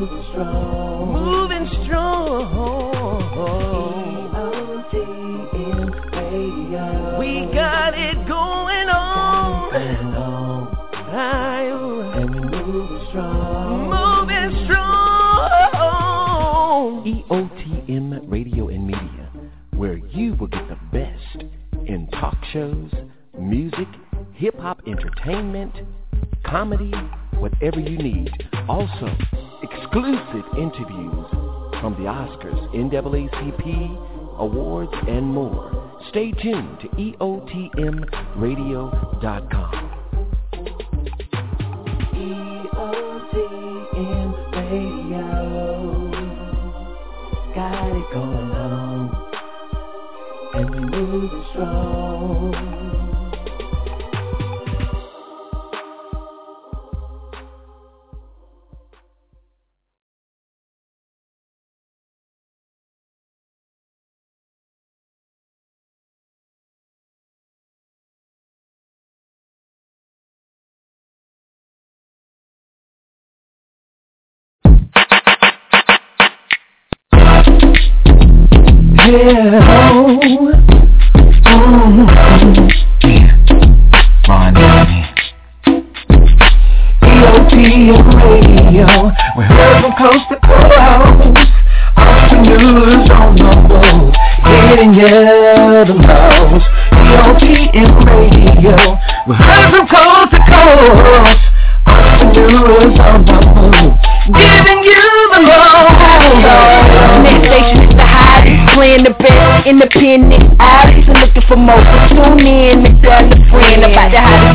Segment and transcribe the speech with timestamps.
[0.00, 1.12] Moving strong.
[1.12, 2.50] Moving strong.
[6.30, 7.18] radio.
[7.18, 9.74] We got it going on.
[11.12, 11.64] I,
[12.18, 13.90] and we moving strong.
[13.90, 14.90] Moving strong.
[17.04, 19.30] EOTM Radio and Media,
[19.76, 21.44] where you will get the best
[21.86, 22.90] in talk shows,
[23.38, 23.88] music,
[24.32, 25.74] hip-hop entertainment,
[26.46, 26.92] comedy,
[27.38, 28.30] whatever you need.
[28.68, 29.14] Also,
[29.90, 31.26] exclusive interviews
[31.80, 35.72] from the Oscars, NAACP, awards, and more.
[36.10, 39.69] Stay tuned to EOTMRadio.com.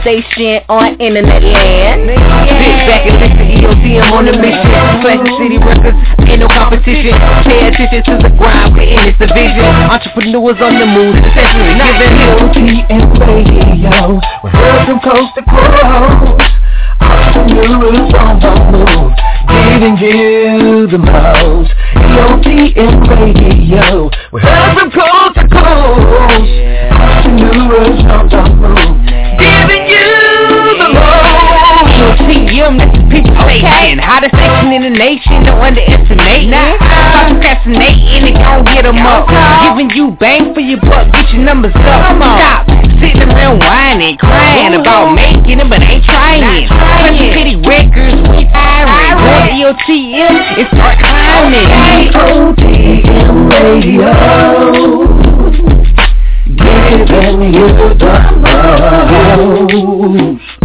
[0.06, 2.06] station on internet land.
[2.06, 4.70] Sit back and listen to EOTM on the mission.
[5.02, 5.98] Classic City Records,
[6.30, 7.18] ain't no competition.
[7.42, 9.66] Pay attention to the grind, we're in this division.
[9.90, 14.22] Entrepreneurs on the move, especially giving EOTM radio.
[14.46, 16.54] We're heard from coast to coast.
[17.02, 19.10] Entrepreneurs on the move,
[19.50, 21.74] giving you the most.
[21.98, 24.14] EOTM radio.
[24.30, 26.46] We're heard from coast to coast.
[26.94, 28.85] Entrepreneurs on the move,
[32.66, 34.00] EOTM, that's the people station.
[34.00, 36.50] Hottest station in the nation, don't underestimate.
[36.50, 39.30] Nah, stop procrastinating and gon' get 'em up.
[39.30, 42.18] Giving you bang for your buck, get your numbers up.
[42.18, 42.68] Stop
[43.00, 46.68] sitting around whining, crying about making it, but ain't trying.
[46.68, 49.14] Country City Records, we firing.
[49.22, 51.70] Go to EOTM and start climbing.
[52.10, 54.14] EOTM Radio.
[57.06, 57.68] Giving you
[58.00, 58.14] the
[59.74, 60.65] most.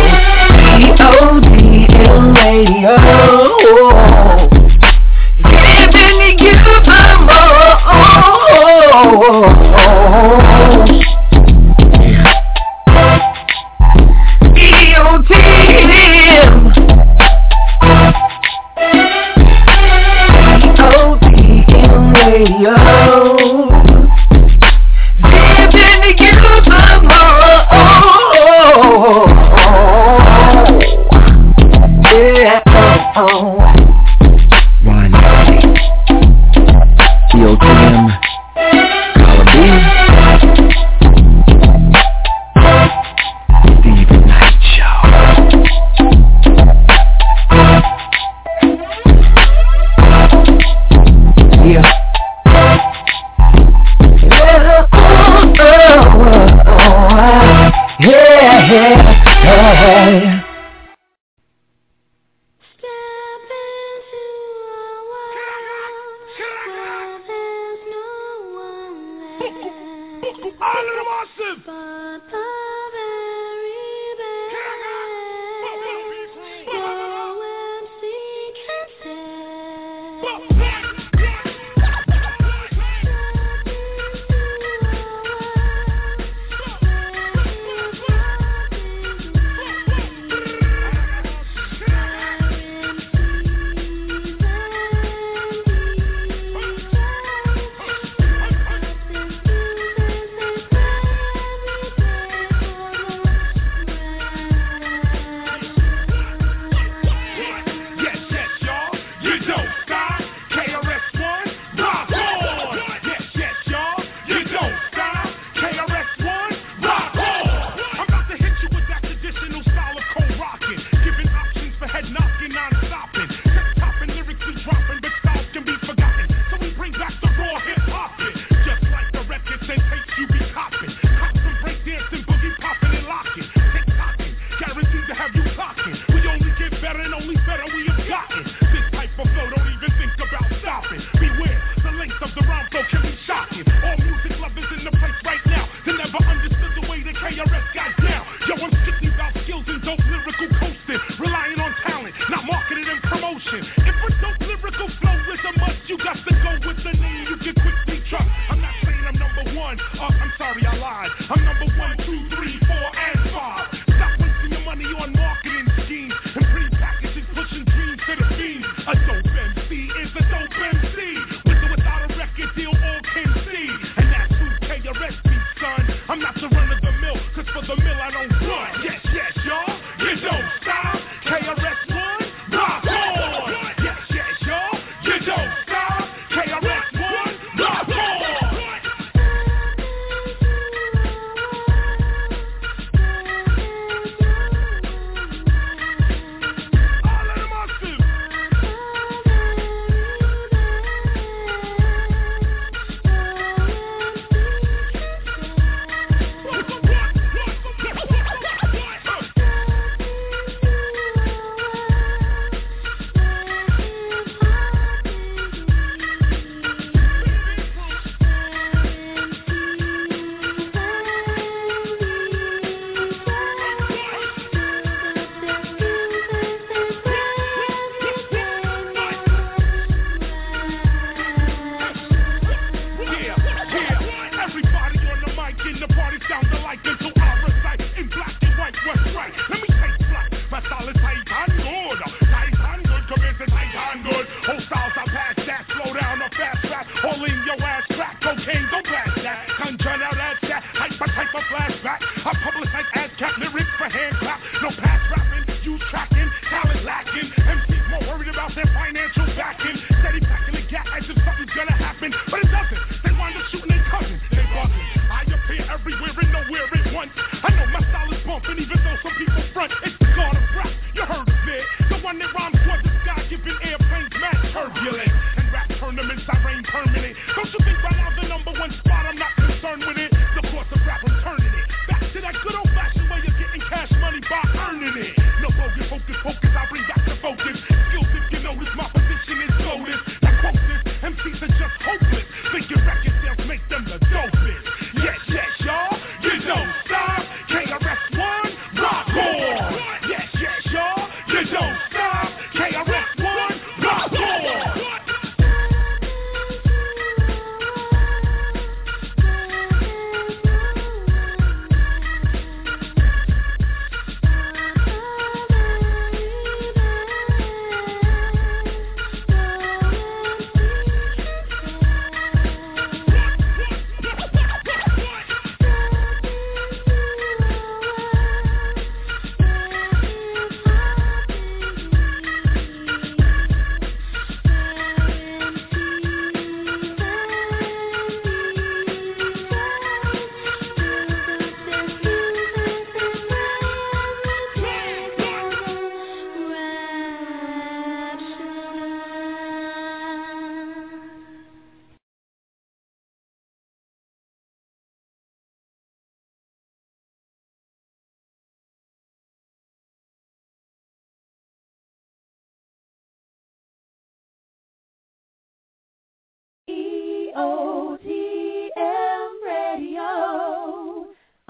[3.61, 4.20] Giving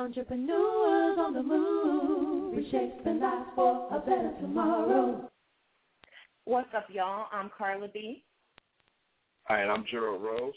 [0.02, 5.30] Entrepreneurs on the move, reshaping life for a better tomorrow.
[6.46, 7.28] What's up, y'all?
[7.32, 8.24] I'm Carla B.
[9.44, 10.56] Hi, and I'm Gerald Rose.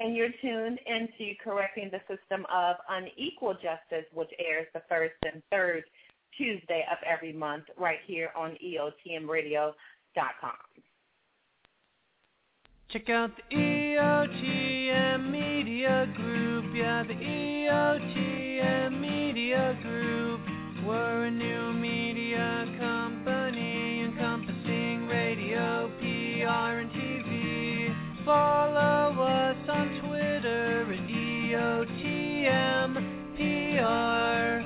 [0.00, 5.42] And you're tuned into Correcting the System of Unequal Justice, which airs the first and
[5.50, 5.84] third
[6.38, 9.74] Tuesday of every month right here on EOTMRadio.com.
[12.88, 20.40] Check out the EOTM Media Group utopia, the EOTM Media Group.
[20.84, 27.94] We're a new media company encompassing radio, PR, and TV.
[28.24, 31.94] Follow us on Twitter at EOTMPR.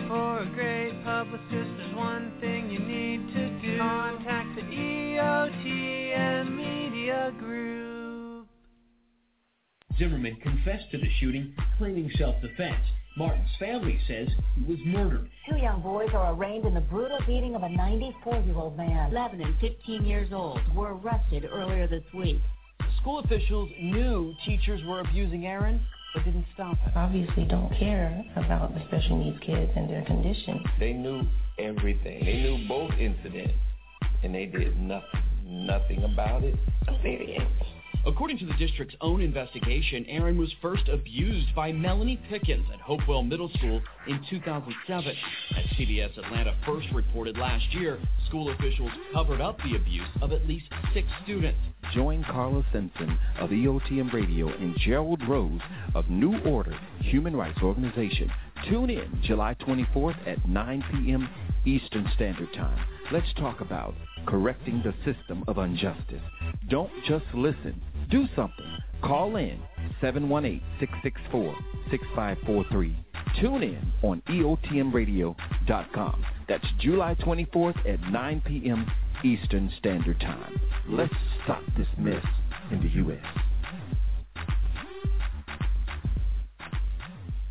[0.09, 3.79] For a great publicist, there's one thing you need to do.
[3.79, 7.84] Contact the EOTM Media Group.
[9.99, 12.83] Zimmerman confessed to the shooting, claiming self-defense.
[13.17, 15.31] Martin's family says he was murdered.
[15.49, 19.13] Two young boys are arraigned in the brutal beating of a 94-year-old man.
[19.13, 22.39] 11 and 15 years old were arrested earlier this week.
[23.01, 25.81] School officials knew teachers were abusing Aaron,
[26.13, 26.97] but didn't stop it.
[26.97, 30.65] Obviously don't care about the special needs kids and their condition.
[30.81, 31.23] They knew
[31.59, 32.25] everything.
[32.25, 33.55] They knew both incidents,
[34.25, 36.57] and they did nothing, nothing about it.
[37.03, 37.47] Period.
[38.07, 43.23] According to the district's own investigation, Aaron was first abused by Melanie Pickens at Hopewell
[43.23, 45.17] Middle School in 2007.
[45.57, 50.47] As CBS Atlanta first reported last year, school officials covered up the abuse of at
[50.47, 51.59] least six students.
[51.95, 55.61] Join Carla Simpson of EOTM Radio and Gerald Rose
[55.95, 58.31] of New Order Human Rights Organization.
[58.69, 61.29] Tune in July 24th at 9 p.m.
[61.65, 62.79] Eastern Standard Time.
[63.11, 63.95] Let's talk about
[64.27, 66.23] correcting the system of injustice.
[66.69, 67.81] Don't just listen.
[68.15, 68.79] Do something.
[69.03, 69.59] Call in
[70.01, 72.95] 718-664-6543.
[73.41, 76.25] Tune in on EOTMRadio.com.
[76.49, 78.89] That's July 24th at 9 p.m.
[79.25, 80.61] Eastern Standard Time.
[80.89, 82.25] Let's stop this mess
[82.71, 83.19] in the U.S.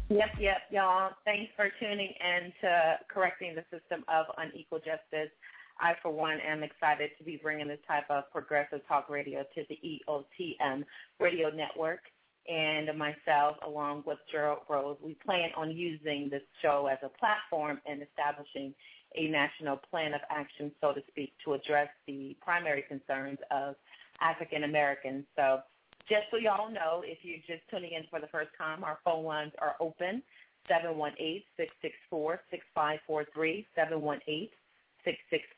[0.08, 1.10] Yep, yep, y'all.
[1.26, 5.30] Thanks for tuning in to Correcting the System of Unequal Justice.
[5.80, 9.64] I, for one, am excited to be bringing this type of progressive talk radio to
[9.70, 10.84] the EOTM
[11.20, 12.02] radio network.
[12.48, 17.80] And myself, along with Gerald Rose, we plan on using this show as a platform
[17.86, 18.74] and establishing
[19.16, 23.76] a national plan of action, so to speak, to address the primary concerns of
[24.20, 25.24] African Americans.
[25.38, 25.60] So
[26.10, 29.24] just so y'all know, if you're just tuning in for the first time, our phone
[29.24, 30.22] lines are open,
[30.70, 33.66] 718-664-6543,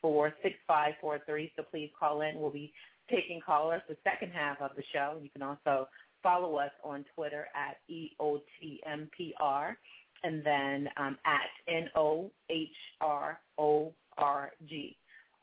[0.04, 1.52] 718-664-6543.
[1.56, 2.40] So please call in.
[2.40, 2.74] We'll be
[3.10, 5.18] taking callers the second half of the show.
[5.22, 5.88] You can also
[6.24, 9.76] follow us on Twitter at EOTMPR
[10.24, 12.28] and then um, at N-O-H-R-O-R-G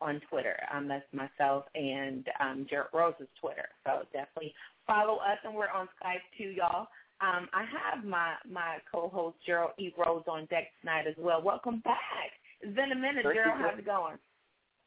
[0.01, 0.57] on Twitter.
[0.75, 3.69] Um, that's myself and um, Gerald Rose's Twitter.
[3.85, 4.53] So definitely
[4.87, 6.89] follow us, and we're on Skype too, y'all.
[7.21, 9.93] Um, I have my my co-host Gerald E.
[9.97, 11.41] Rose on deck tonight as well.
[11.41, 12.33] Welcome back.
[12.63, 13.61] It's been a minute, Thank Gerald.
[13.61, 14.19] How's it going?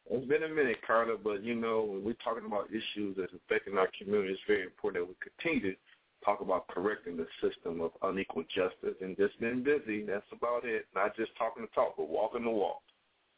[0.10, 3.78] It's been a minute, Carla, but you know, when we're talking about issues that's affecting
[3.78, 5.78] our community, it's very important that we continue to
[6.24, 8.96] talk about correcting the system of unequal justice.
[9.02, 10.06] And just been busy.
[10.06, 10.86] That's about it.
[10.96, 12.82] Not just talking the talk, but walking the walk.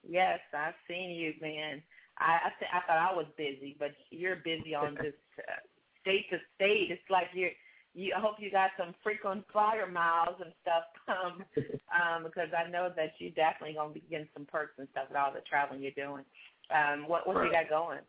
[0.08, 1.82] Yes, I've seen you, man.
[2.20, 5.64] I I, th- I thought I was busy, but you're busy on this uh,
[6.02, 6.92] state to state.
[6.92, 7.56] It's like you're.
[7.98, 11.44] You, I hope you got some frequent flyer miles and stuff, um,
[11.90, 15.18] um, because I know that you definitely gonna be getting some perks and stuff with
[15.18, 16.24] all the traveling you're doing.
[16.70, 18.06] Um, what what you got going?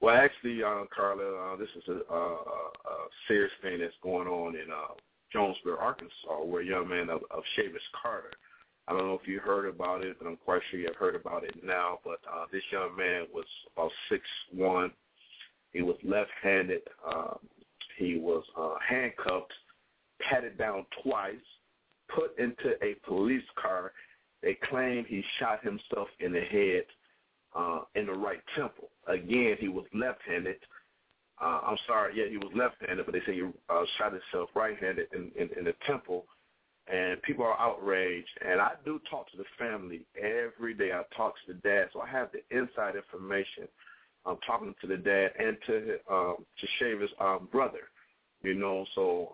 [0.00, 2.96] Well, actually, uh, Carla, uh, this is a, a, a
[3.28, 4.96] serious thing that's going on in uh,
[5.30, 8.32] Jonesboro, Arkansas, where a young man of, of Chavis Carter.
[8.88, 11.16] I don't know if you heard about it, but I'm quite sure you have heard
[11.16, 11.98] about it now.
[12.02, 13.44] But uh, this young man was
[13.76, 14.90] about six one.
[15.74, 16.80] He was left-handed.
[17.06, 17.38] Um,
[18.00, 19.52] he was uh, handcuffed,
[20.20, 21.34] patted down twice,
[22.08, 23.92] put into a police car.
[24.42, 26.84] They claim he shot himself in the head
[27.54, 28.88] uh, in the right temple.
[29.06, 30.56] Again, he was left-handed.
[31.40, 35.08] Uh, I'm sorry, yeah, he was left-handed, but they say he uh, shot himself right-handed
[35.12, 36.24] in, in, in the temple.
[36.92, 38.28] And people are outraged.
[38.44, 40.90] And I do talk to the family every day.
[40.92, 43.68] I talk to the dad, so I have the inside information.
[44.26, 47.88] I'm talking to the dad and to um, to Chavis's um, brother.
[48.42, 49.32] You know, so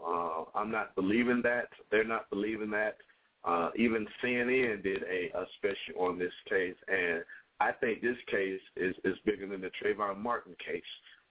[0.54, 1.68] uh, I'm not believing that.
[1.90, 2.96] They're not believing that.
[3.44, 7.22] Uh, even CNN did a, a special on this case, and
[7.60, 10.82] I think this case is, is bigger than the Trayvon Martin case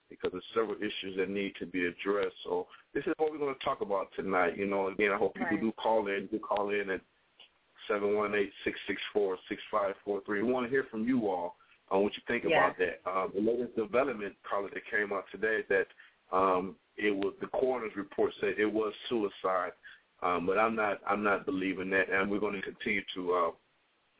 [0.09, 2.35] because there's several issues that need to be addressed.
[2.45, 4.57] So this is what we're going to talk about tonight.
[4.57, 5.61] You know, again, I hope people Right.
[5.61, 6.27] do call in.
[6.27, 7.01] Do call in at
[7.89, 10.41] seven one eight six six four six five four three.
[10.41, 11.57] We want to hear from you all
[11.91, 12.67] on what you think Yeah.
[12.67, 13.01] about that.
[13.05, 15.87] Um, the latest development, Carla, that came out today is that
[16.31, 19.73] um, it was the coroner's report said it was suicide.
[20.21, 23.51] Um, but I'm not I'm not believing that, and we're going to continue to uh,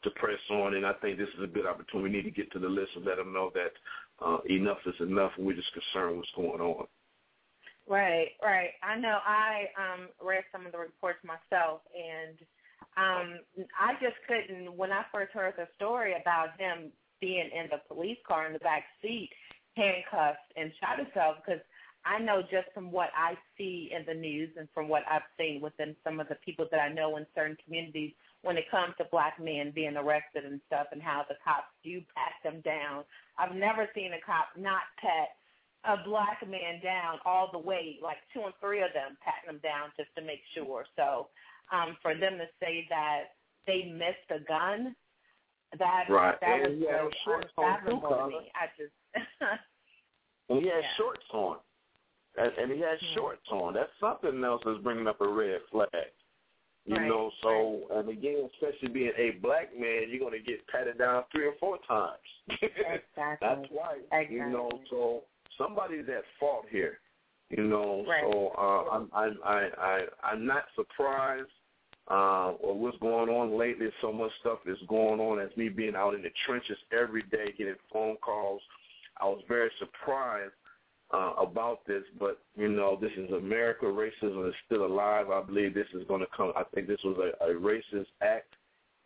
[0.03, 0.75] to press on.
[0.75, 2.10] And I think this is a good opportunity.
[2.10, 4.95] We need to get to the list and let them know that uh, enough is
[5.00, 6.86] enough, and we're just concerned what's going on.
[7.88, 8.72] Right, right.
[8.84, 9.19] I know.
[9.25, 12.38] I um read some of the reports myself, and
[12.98, 13.39] um
[13.79, 14.75] I just couldn't.
[14.75, 16.91] When I first heard the story about him
[17.25, 19.32] being in the police car in the back seat,
[19.74, 21.63] handcuffed and shot himself, because
[22.05, 25.60] I know just from what I see in the news and from what I've seen
[25.60, 28.13] within some of the people that I know in certain communities,
[28.44, 32.00] when it comes to black men being arrested and stuff, and how the cops do
[32.13, 33.03] pat them down.
[33.39, 35.34] I've never seen a cop not pat
[35.86, 39.62] a black man down all the way, like two and three of them patting him
[39.65, 40.86] down just to make sure.
[40.96, 41.29] So
[41.74, 43.34] um, for them to say that
[43.65, 44.96] they missed a gun,
[45.79, 46.39] that Right.
[46.39, 48.51] that And he had was shorts on, too, unfathomable to me.
[48.55, 48.94] I just
[50.50, 50.94] And he had Yeah.
[50.98, 51.58] shorts on,
[52.38, 53.74] and, and he had shorts on.
[53.74, 55.89] That's something else that's bringing up a red flag.
[56.86, 61.00] You Right, know, so and again, especially being a black man, you're gonna get patted
[61.00, 62.20] down three or four times.
[62.62, 63.08] Exactly.
[63.41, 64.01] That's right.
[64.12, 64.36] Exactly.
[64.36, 65.24] You know, so
[65.58, 67.00] somebody's at fault here.
[67.50, 68.24] You know, Right.
[68.24, 71.50] so uh, I'm I'm I, I I'm not surprised
[72.09, 73.88] uh, or what's going on lately.
[74.01, 77.53] So much stuff is going on as me being out in the trenches every day,
[77.57, 78.62] getting phone calls.
[79.19, 80.53] I was very surprised
[81.13, 83.85] uh, about this, but you know, this is America.
[83.85, 85.29] Racism is still alive.
[85.29, 86.51] I believe this is going to come.
[86.55, 88.55] I think this was a, a racist act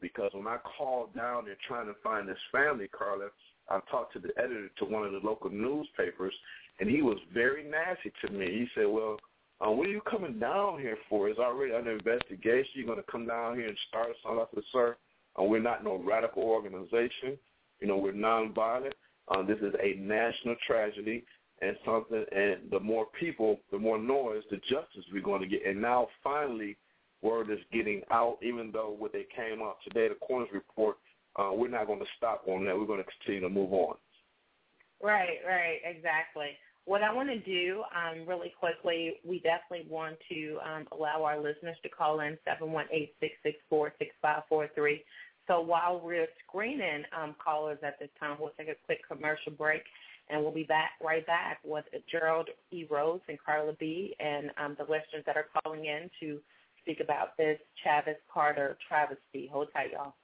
[0.01, 3.27] because when I called down there trying to find this family, Carla,
[3.69, 6.33] I talked to the editor to one of the local newspapers,
[6.79, 8.45] and he was very nasty to me.
[8.45, 9.19] He said, "Well,
[9.65, 11.29] uh, what are you coming down here for?
[11.29, 12.71] It's already under investigation.
[12.75, 14.97] You're going to come down here and start something?" I "Sir,
[15.39, 17.37] uh, we're not no radical organization.
[17.79, 18.93] You know, we're nonviolent.
[19.29, 21.25] Uh, this is a national tragedy."
[21.61, 25.65] and something and the more people, the more noise, the justice we're going to get.
[25.65, 26.77] And now finally
[27.21, 30.97] word is getting out, even though what they came out today, the coroner's report,
[31.35, 32.77] uh, we're not going to stop on that.
[32.77, 33.95] We're going to continue to move on.
[35.01, 36.51] Right, right, exactly.
[36.89, 41.37] What I want to do um, really quickly, we definitely want to um, allow our
[41.37, 45.03] listeners to call in seven one eight six six four six five four three.
[45.47, 49.83] So while we're screening um, callers at this time, we'll take a quick commercial break,
[50.31, 52.87] and we'll be back right back with Gerald E.
[52.89, 54.15] Rose and Carla B.
[54.19, 56.39] and um, the listeners that are calling in to
[56.81, 59.47] speak about this Chavis Carter travesty.
[59.53, 60.15] Hold tight, y'all.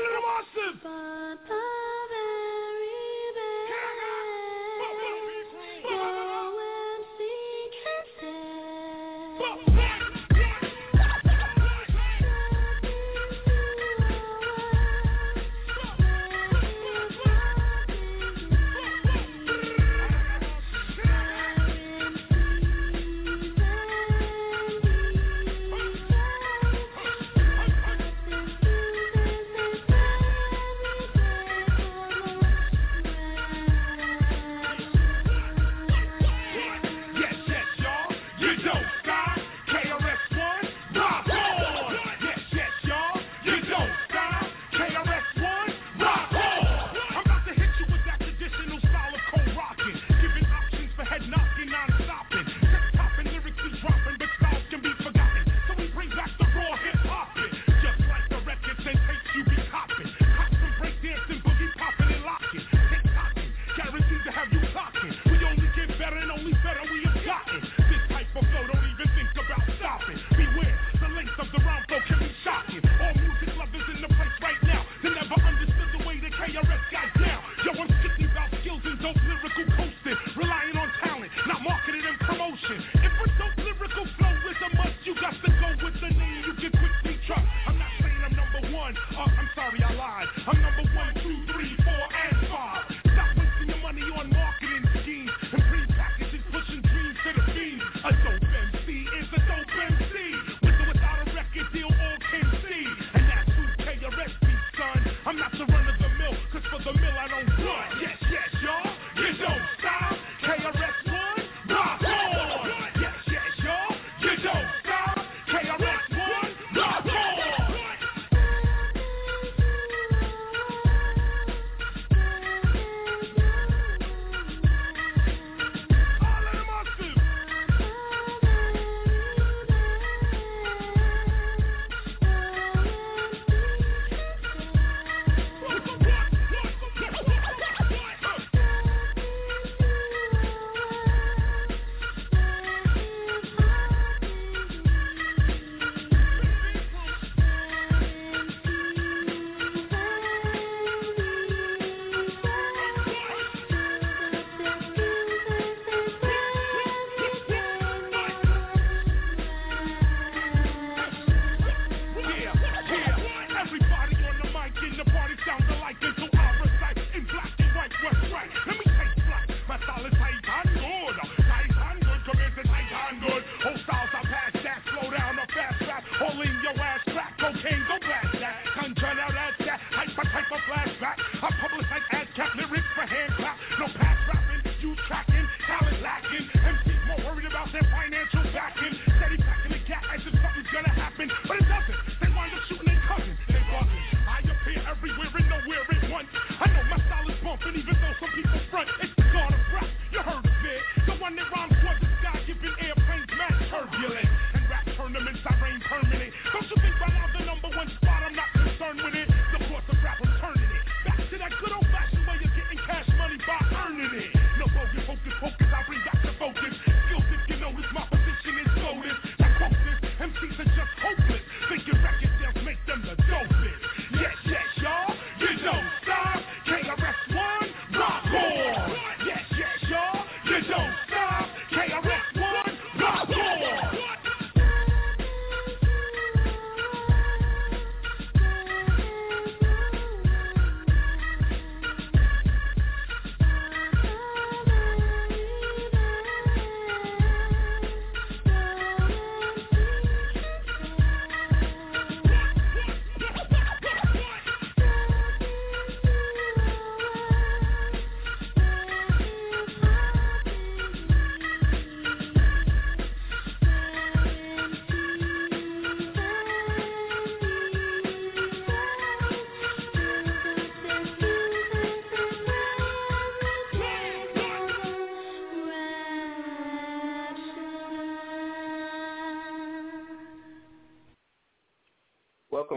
[0.00, 1.19] Of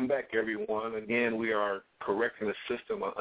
[0.04, 0.96] welcome back, everyone.
[0.96, 3.13] Again, we are correcting the system of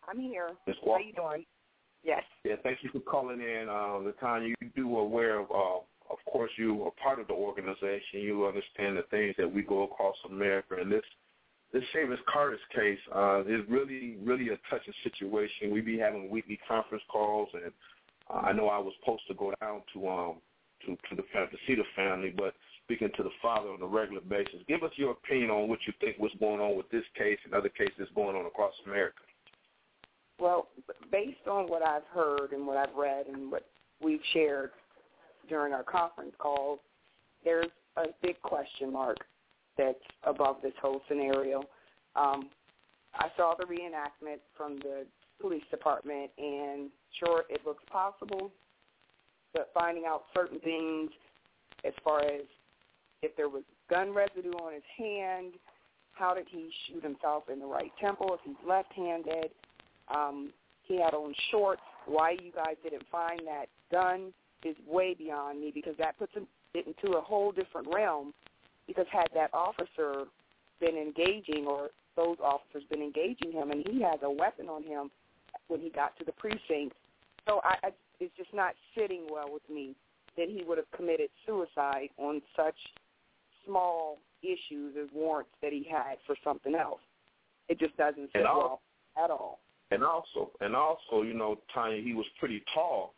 [0.07, 0.51] I'm here.
[0.67, 0.75] Ms.
[0.81, 1.03] How Walker?
[1.03, 1.45] you doing?
[2.03, 2.21] Yes.
[2.43, 4.53] Yeah, thank you for calling in, uh, Latanya.
[4.61, 8.21] You do aware of, uh, of course, you are part of the organization.
[8.21, 11.03] You understand the things that we go across America, and this
[11.73, 15.69] this Chavis Carter's case uh, is really, really a touching situation.
[15.71, 17.73] We be having weekly conference calls, and
[18.33, 20.35] uh, I know I was supposed to go down to um
[20.85, 22.53] to to the to see the family, but
[22.85, 24.61] speaking to the father on a regular basis.
[24.67, 27.53] Give us your opinion on what you think what's going on with this case and
[27.53, 29.19] other cases going on across America.
[30.39, 30.69] Well,
[31.11, 33.67] based on what I've heard and what I've read and what
[34.01, 34.71] we've shared
[35.47, 36.79] during our conference calls,
[37.43, 39.17] there's a big question mark
[39.77, 41.63] that's above this whole scenario.
[42.15, 42.49] Um,
[43.13, 45.05] I saw the reenactment from the
[45.39, 48.51] police department, and sure, it looks possible,
[49.53, 51.11] but finding out certain things
[51.85, 52.41] as far as
[53.21, 55.53] if there was gun residue on his hand,
[56.13, 59.51] how did he shoot himself in the right temple if he's left-handed,
[60.13, 60.51] um,
[60.83, 61.81] he had on shorts.
[62.05, 66.33] Why you guys didn't find that gun is way beyond me because that puts
[66.73, 68.33] it into a whole different realm.
[68.87, 70.25] Because had that officer
[70.79, 75.11] been engaging or those officers been engaging him, and he has a weapon on him
[75.67, 76.95] when he got to the precinct,
[77.47, 77.89] so I, I
[78.19, 79.95] it's just not sitting well with me
[80.37, 82.75] that he would have committed suicide on such
[83.65, 87.01] small issues as warrants that he had for something else.
[87.69, 88.81] It just doesn't sit all-
[89.15, 89.59] well at all.
[89.89, 93.13] And also, and also, you know, Tanya, he was pretty tall,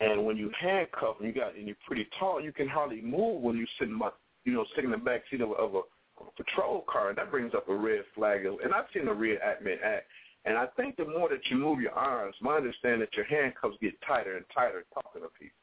[0.00, 3.40] and when you handcuff him, you got and you're pretty tall, you can hardly move
[3.40, 4.10] when you're sitting, by,
[4.44, 7.18] you know, sitting in the back seat of, of, a, of a patrol car, and
[7.18, 8.44] that brings up a red flag.
[8.44, 10.06] And I've seen a red admin act,
[10.44, 13.76] and I think the more that you move your arms, my understanding that your handcuffs
[13.80, 15.56] get tighter and tighter talking to people.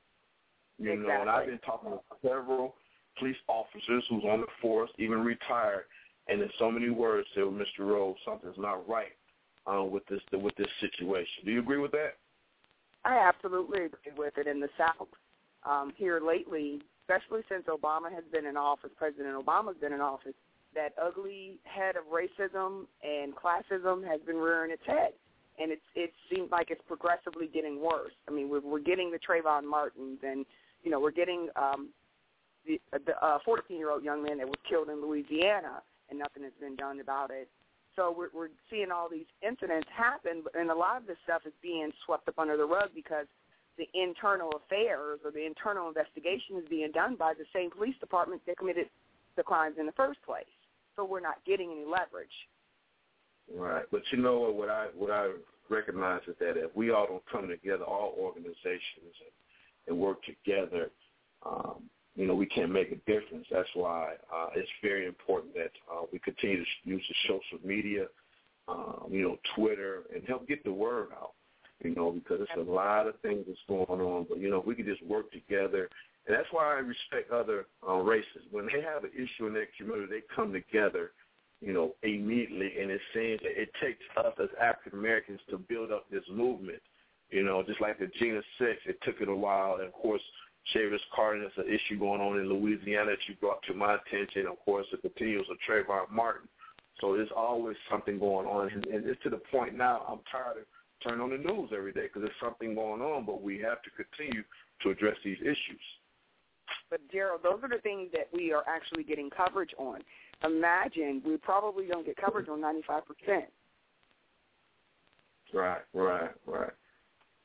[0.79, 2.75] You know, and I've been talking to several
[3.19, 5.85] police officers who's on the force, even retired,
[6.27, 7.79] and in so many words said, Mr.
[7.79, 9.13] Rose, something's not right
[9.71, 11.45] uh, with this with this situation.
[11.45, 12.15] Do you agree with that?
[13.05, 15.07] I absolutely agree with it in the South.
[15.65, 20.33] Um, here lately, especially since Obama has been in office, President Obama's been in office,
[20.75, 25.13] that ugly head of racism and classism has been rearing its head.
[25.59, 28.13] And it's it seems like it's progressively getting worse.
[28.27, 30.47] I mean, we're we're getting the Trayvon Martins, and
[30.83, 31.89] you know, we're getting um,
[32.65, 36.41] the the uh, 14 year old young man that was killed in Louisiana, and nothing
[36.41, 37.47] has been done about it.
[37.95, 41.53] So we're, we're seeing all these incidents happen, and a lot of this stuff is
[41.62, 43.27] being swept up under the rug because
[43.77, 48.41] the internal affairs or the internal investigation is being done by the same police department
[48.47, 48.88] that committed
[49.36, 50.49] the crimes in the first place.
[50.95, 52.34] So we're not getting any leverage.
[53.53, 53.86] Right.
[53.91, 54.69] But you know what?
[54.69, 55.32] I what I
[55.69, 60.91] recognize is that if we all don't come together, all organizations, and, and work together,
[61.45, 61.84] um,
[62.15, 63.45] you know, we can make a difference.
[63.52, 68.06] That's why uh, it's very important that uh, we continue to use the social media,
[68.67, 71.32] um, you know, Twitter, and help get the word out.
[71.84, 74.26] You know, because there's a lot of things that's going on.
[74.30, 75.89] But you know, if we can just work together,
[76.28, 78.43] and that's why I respect other uh, races.
[78.52, 81.12] When they have an issue in their community, they come together
[81.63, 82.73] you know, immediately.
[82.82, 86.82] And it seems that it takes us as African Americans to build up this movement.
[87.30, 89.76] You know, just like the Jena Six, it took it a while.
[89.76, 90.21] And of course,
[90.73, 94.47] Chavis Carter, there's an issue going on in Louisiana that you brought to my attention.
[94.47, 96.47] Of course, it continues with Trayvon Martin.
[97.02, 98.69] So there's always something going on.
[98.71, 100.65] And, and it's to the point now I'm tired of
[101.04, 103.89] turning on the news every day because there's something going on, but we have to
[103.91, 104.43] continue
[104.84, 105.82] to address these issues.
[106.89, 109.99] But Gerald, those are the things that we are actually getting coverage on.
[110.45, 113.43] Imagine we probably don't get coverage on 95%.
[115.54, 116.71] Right, right, right.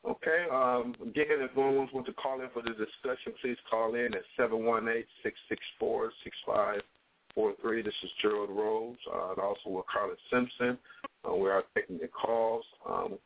[0.06, 0.46] Okay.
[0.52, 4.22] Um, again, if anyone wants to call in for the discussion, please call in at
[4.36, 6.80] seven one eight six six four six five
[7.34, 7.82] four three.
[7.82, 10.78] This is Gerald Rose, uh, and also with Carla Simpson.
[11.28, 12.64] Uh, we are taking the calls.
[12.88, 13.18] Um,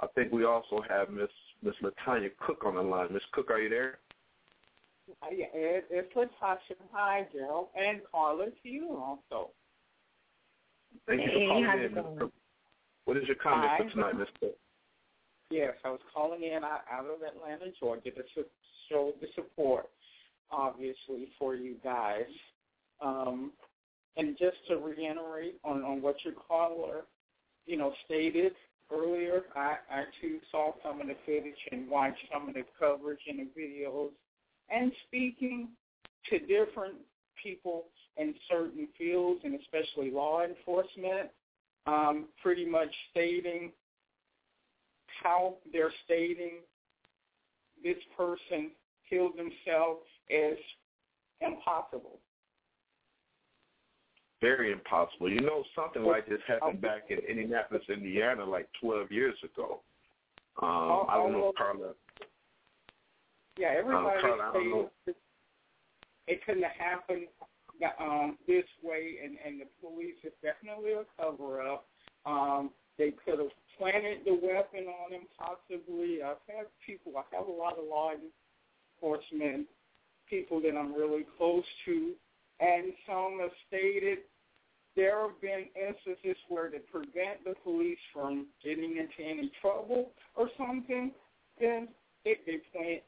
[0.00, 1.30] I think we also have Miss
[1.62, 3.08] Miss Latanya Cook on the line.
[3.12, 3.98] Miss Cook, are you there?
[5.22, 6.76] Uh, yeah, it, it's Latasha.
[6.92, 7.68] Hi, Gerald.
[7.74, 9.50] And Carla, to you also.
[11.06, 12.18] Thank you for calling in, it Miss going?
[12.18, 12.32] Cook.
[13.06, 13.78] What is your comment Hi.
[13.78, 14.56] for tonight, Miss Cook?
[15.50, 18.44] Yes, I was calling in out, of Atlanta, Georgia to
[18.88, 19.88] show the support,
[20.50, 22.26] obviously, for you guys.
[23.00, 23.52] Um,
[24.16, 27.04] and just to reiterate on, on what your caller,
[27.66, 28.52] you know, stated
[28.92, 33.20] earlier, I, I too saw some of the footage and watched some of the coverage
[33.28, 34.10] and the videos
[34.70, 35.68] and speaking
[36.28, 36.96] to different
[37.42, 37.84] people
[38.18, 41.30] in certain fields, and especially law enforcement,
[41.86, 43.70] um, pretty much stating
[45.22, 46.60] how they're stating
[47.82, 48.70] this person
[49.08, 50.58] killed himself is
[51.40, 52.18] impossible.
[54.40, 55.30] Very impossible.
[55.30, 59.80] You know, something like this happened back in Indianapolis, Indiana, like 12 years ago.
[60.62, 61.92] Um, I don't know, Carla.
[63.58, 65.14] Yeah, everybody um, Carla, says
[66.28, 67.26] it couldn't have happened
[68.00, 71.86] um, this way, and, and the police is definitely a cover up.
[72.26, 76.22] Um, they could have planted the weapon on him, possibly.
[76.22, 77.12] I've had people.
[77.16, 78.10] I have a lot of law
[79.00, 79.66] enforcement
[80.28, 82.12] people that I'm really close to,
[82.60, 84.18] and some have stated
[84.96, 90.50] there have been instances where to prevent the police from getting into any trouble or
[90.58, 91.12] something,
[91.60, 91.88] then
[92.24, 93.02] they, they plant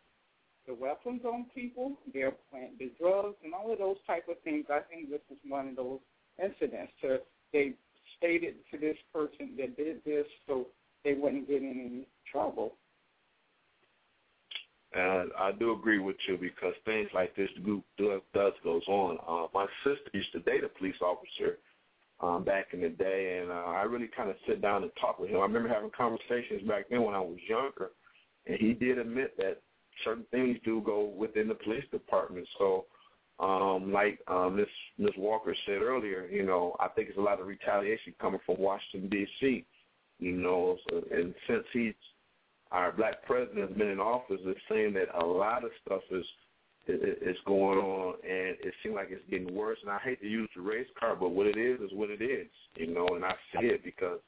[0.66, 4.66] the weapons on people, they plant the drugs, and all of those type of things.
[4.70, 5.98] I think this is one of those
[6.42, 6.92] incidents.
[7.02, 7.18] To
[7.52, 7.72] they
[8.20, 10.66] stated to this person that did this so
[11.04, 12.74] they wouldn't get in any trouble.
[14.92, 19.18] And I do agree with you because things like this do, do, does goes on.
[19.26, 21.58] Uh, my sister used to date a police officer
[22.20, 25.18] um, back in the day, and uh, I really kind of sit down and talk
[25.18, 25.38] with him.
[25.38, 27.92] I remember having conversations back then when I was younger,
[28.46, 29.62] and he did admit that
[30.04, 32.46] certain things do go within the police department.
[32.58, 32.86] So,
[33.40, 34.66] um, like um, Ms.
[34.98, 35.12] Ms.
[35.16, 39.08] Walker said earlier, you know, I think it's a lot of retaliation coming from Washington
[39.08, 39.64] D.C.
[40.18, 40.76] You know,
[41.10, 41.94] and since he's
[42.70, 46.24] our black president has been in office, it's saying that a lot of stuff is
[46.86, 49.78] is going on, and it seems like it's getting worse.
[49.82, 52.22] And I hate to use the race card, but what it is is what it
[52.22, 53.06] is, you know.
[53.08, 54.18] And I see it because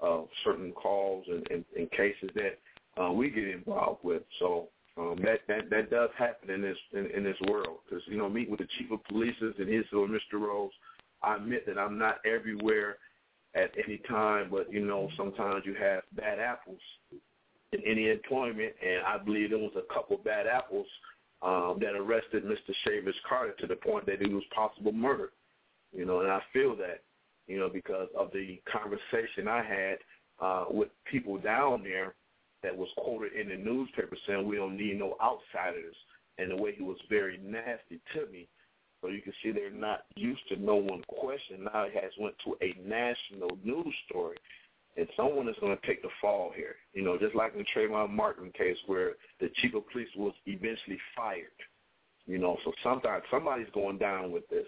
[0.00, 2.58] of certain calls and, and, and cases that
[3.02, 4.22] uh, we get involved with.
[4.38, 7.78] So um, that that that does happen in this in, in this world.
[7.88, 10.40] Because you know, meet with the chief of police and his or Mr.
[10.40, 10.72] Rose.
[11.22, 12.98] I admit that I'm not everywhere
[13.54, 16.80] at any time, but you know, sometimes you have bad apples
[17.72, 20.86] in any employment, and I believe there was a couple bad apples
[21.42, 22.74] um, that arrested Mr.
[22.86, 25.30] Chavis Carter to the point that it was possible murder.
[25.92, 27.02] You know, and I feel that,
[27.46, 29.98] you know, because of the conversation I had
[30.40, 32.14] uh, with people down there
[32.66, 35.94] that was quoted in the newspaper saying we don't need no outsiders,
[36.38, 38.48] and the way he was very nasty to me.
[39.00, 41.64] So you can see they're not used to no one question.
[41.64, 44.36] Now it has went to a national news story
[44.96, 46.76] and someone is going to take the fall here.
[46.94, 50.32] You know, just like in the Trayvon Martin case where the chief of police was
[50.46, 51.46] eventually fired.
[52.26, 54.66] You know, so sometimes somebody's going down with this.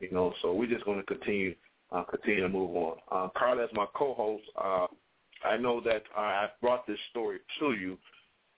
[0.00, 1.54] You know, so we're just going to continue
[1.92, 2.96] uh, continue to move on.
[3.10, 4.86] Uh, Carl, as my co-host, uh,
[5.44, 7.98] I know that uh, I brought this story to you,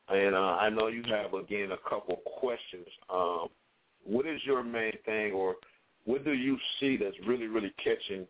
[0.09, 2.87] and uh, I know you have again a couple questions.
[3.13, 3.49] Um,
[4.05, 5.57] what is your main thing, or
[6.05, 8.27] what do you see that's really, really catching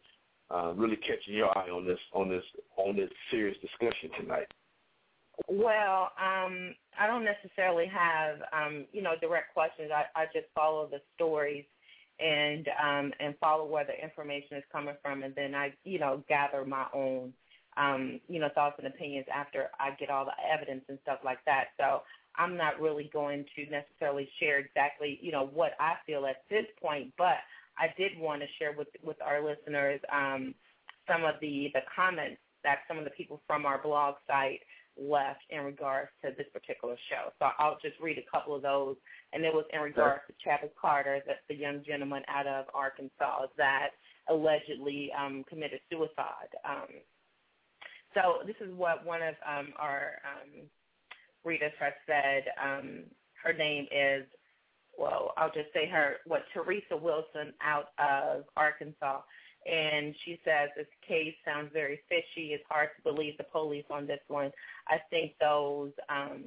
[0.50, 2.44] uh, really catching your eye on this on this
[2.76, 4.46] on this serious discussion tonight?
[5.48, 9.90] Well, um, I don't necessarily have um, you know direct questions.
[9.94, 11.64] I, I just follow the stories
[12.18, 16.22] and um, and follow where the information is coming from, and then I you know
[16.28, 17.32] gather my own
[17.76, 21.38] um, you know thoughts and opinions after I get all the evidence and stuff like
[21.46, 21.66] that.
[21.78, 22.02] So
[22.36, 26.66] I'm not really going to necessarily share exactly you know what I feel at this
[26.82, 27.38] point, but
[27.78, 30.54] I did want to share with with our listeners um,
[31.08, 34.60] some of the the comments that some of the people from our blog site
[34.98, 37.30] left in regards to this particular show.
[37.38, 38.96] So I'll just read a couple of those,
[39.32, 40.58] and it was in regards sure.
[40.58, 43.90] to Chavis Carter, the, the young gentleman out of Arkansas that
[44.28, 46.50] allegedly um, committed suicide.
[46.64, 46.88] Um,
[48.16, 50.66] so this is what one of um, our um,
[51.44, 52.44] readers has said.
[52.60, 53.04] Um,
[53.44, 54.24] her name is
[54.98, 59.20] well, I'll just say her, what, Teresa Wilson out of Arkansas.
[59.70, 62.52] And she says this case sounds very fishy.
[62.52, 64.52] It's hard to believe the police on this one.
[64.88, 66.44] I think those um,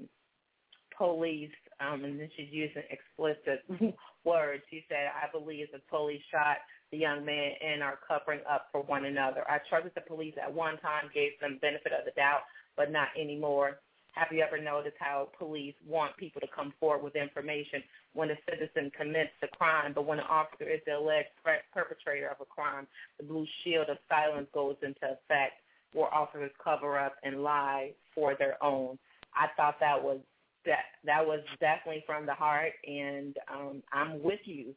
[0.97, 3.63] police, um, and then she's using explicit
[4.25, 4.63] words.
[4.69, 6.57] She said, I believe the police shot
[6.91, 9.43] the young man and are covering up for one another.
[9.49, 12.41] I trusted the police at one time, gave them benefit of the doubt,
[12.75, 13.79] but not anymore.
[14.13, 18.35] Have you ever noticed how police want people to come forward with information when a
[18.49, 21.29] citizen commits a crime, but when an officer is the alleged
[21.73, 22.87] perpetrator of a crime,
[23.17, 25.61] the blue shield of silence goes into effect
[25.93, 28.97] where officers cover up and lie for their own.
[29.33, 30.19] I thought that was
[30.65, 34.75] that that was definitely from the heart, and um, I'm with you,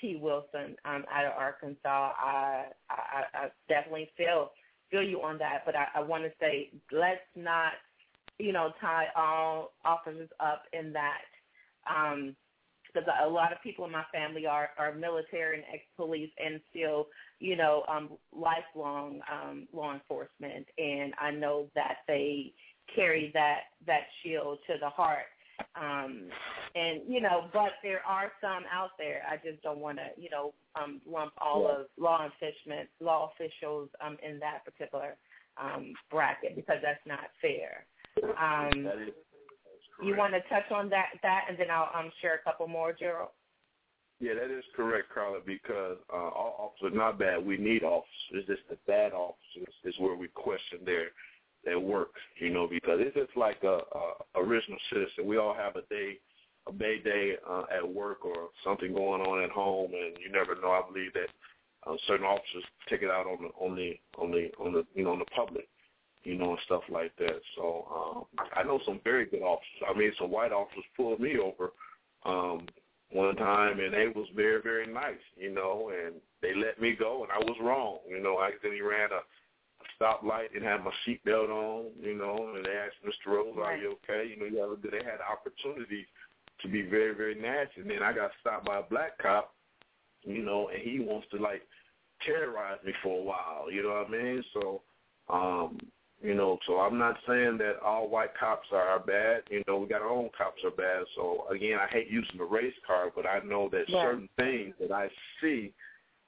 [0.00, 0.18] T.
[0.20, 2.12] Wilson, um, out of Arkansas.
[2.18, 4.50] I, I I definitely feel
[4.90, 7.72] feel you on that, but I, I want to say let's not
[8.38, 11.22] you know, tie all officers up in that
[11.88, 12.34] um,
[12.92, 17.06] because a lot of people in my family are are military and ex-police and still,
[17.38, 22.52] you know, um, lifelong um, law enforcement, and I know that they
[22.94, 25.26] carry that that shield to the heart.
[25.76, 26.28] Um,
[26.74, 29.22] and you know, but there are some out there.
[29.28, 31.82] I just don't want to, you know, um, lump all Yeah.
[31.82, 35.16] of law enforcement, law officials um, in that particular
[35.58, 37.86] um, bracket because that's not fair.
[38.22, 39.14] Um, That is
[40.02, 42.92] you want to touch on that, that, and then I'll um, share a couple more,
[42.92, 43.30] Gerald.
[44.20, 47.44] Yeah, that is correct, Carla, because uh, all officers not bad.
[47.44, 48.08] We need officers.
[48.32, 51.08] It's just the bad officers is where we question their
[51.64, 55.26] their work, you know, because it's just like a, a original citizen.
[55.26, 56.18] We all have a day,
[56.66, 60.60] a bad day uh, at work or something going on at home, and you never
[60.60, 60.72] know.
[60.72, 61.28] I believe that
[61.86, 65.04] uh, certain officers take it out on the on the on the on the you
[65.04, 65.68] know on the public,
[66.24, 67.40] you know, and stuff like that.
[67.56, 69.82] So um, I know some very good officers.
[69.88, 71.72] I mean, some white officers pulled me over
[72.24, 72.66] um,
[73.10, 77.24] one time, and they was very very nice, you know, and they let me go,
[77.24, 78.36] and I was wrong, you know.
[78.36, 79.20] I accidentally ran a
[80.00, 83.32] stoplight, didn't have my seatbelt on, you know, and they asked Mr.
[83.32, 86.06] Rose, "Are you okay?" You know, you have, they had the opportunity
[86.60, 89.54] to be very very nasty, and then I got stopped by a black cop,
[90.22, 91.62] you know, and he wants to like
[92.24, 94.44] terrorize me for a while, you know what I mean?
[94.54, 94.82] So,
[95.28, 95.78] um,
[96.22, 99.42] you know, so I'm not saying that all white cops are bad.
[99.50, 101.04] You know, we got our own cops are bad.
[101.16, 104.02] So again, I hate using the race card, but I know that Right.
[104.04, 105.72] certain things that I see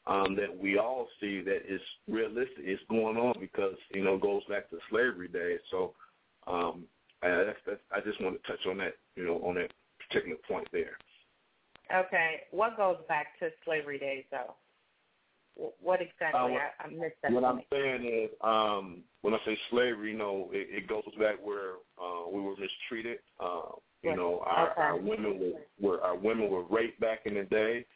[0.07, 4.23] um, that we all see that is realistic is going on because you know it
[4.23, 5.61] goes back to slavery days.
[5.71, 5.95] So
[6.47, 6.85] um,
[7.23, 9.71] I, that's, that's, I just want to touch on that, you know, on that
[10.09, 10.99] particular point there.
[11.95, 14.55] Okay, what goes back to slavery days, though?
[15.81, 16.41] What exactly?
[16.41, 17.33] Uh, what- I, I missed that.
[17.33, 21.37] What I'm saying is, um, when I say slavery, you know, it, it goes back
[21.43, 23.19] where uh, we were mistreated.
[23.41, 23.63] Uh,
[24.03, 24.17] you Right.
[24.19, 24.81] know, our, Okay.
[24.83, 25.41] our women
[25.81, 27.87] were, were our women were raped back in the day.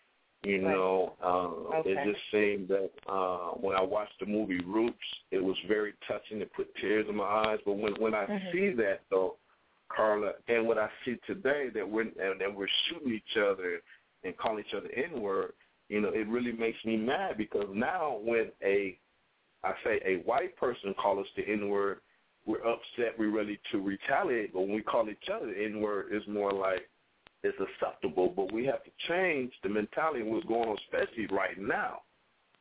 [0.44, 0.74] You Right.
[0.74, 1.92] know, uh, Okay.
[1.92, 4.96] it just seemed that uh, when I watched the movie Roots,
[5.32, 6.40] it was very touching.
[6.40, 7.58] It put tears in my eyes.
[7.64, 8.52] But when when I Mhm.
[8.52, 9.36] see that though,
[9.88, 13.82] Carla, and what I see today that we're and that we're shooting each other
[14.22, 15.54] and calling each other N word,
[15.88, 18.96] you know, it really makes me mad because now when a
[19.64, 22.00] I say a white person call us the N word,
[22.46, 24.52] we're upset, we're ready to retaliate.
[24.52, 26.88] But when we call each other the N word, it's more like
[27.42, 28.32] it's acceptable.
[28.34, 32.02] But we have to change the mentality of what's going on, especially right now.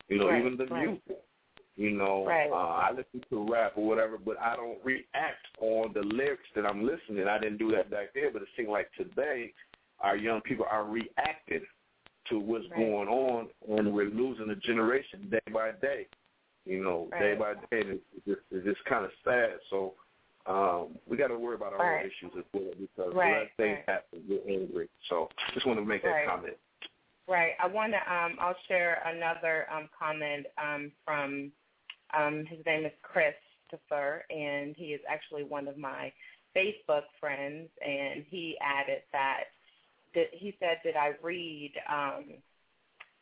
[0.07, 0.87] You know, Right, even the right.
[0.87, 1.23] music.
[1.75, 2.49] You know, Right.
[2.49, 6.65] uh, I listen to rap or whatever, but I don't react on the lyrics that
[6.65, 7.27] I'm listening.
[7.27, 9.53] I didn't do that back then, but it seems like today
[9.99, 11.65] our young people are reacting
[12.29, 12.79] to what's Right.
[12.79, 16.07] going on, and we're losing a generation day by day.
[16.65, 19.59] You know, day by day, and it's just, it's just kind of sad.
[19.69, 19.93] So
[20.47, 22.05] um, we got to worry about our Right.
[22.05, 23.89] own issues as well because Right, things right.
[23.89, 24.89] happen, we're angry.
[25.09, 26.27] So just want to make that Right.
[26.27, 26.57] comment.
[27.27, 27.55] Right.
[27.59, 28.13] I want to.
[28.13, 31.51] Um, I'll share another um, comment um, from.
[32.13, 36.13] Um, his name is Christopher, and he is actually one of my
[36.55, 37.69] Facebook friends.
[37.85, 39.43] And he added that.
[40.15, 42.41] That he said, "Did I read um,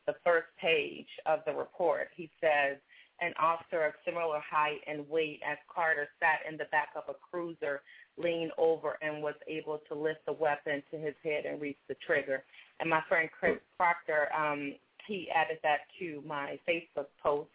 [0.05, 2.77] the first page of the report?" He says,
[3.21, 7.13] "An officer of similar height and weight as Carter sat in the back of a
[7.13, 7.81] cruiser."
[8.17, 11.95] leaned over and was able to lift the weapon to his head and reach the
[12.05, 12.43] trigger.
[12.79, 14.73] And my friend Chris Proctor, um,
[15.07, 17.49] he added that to my Facebook post.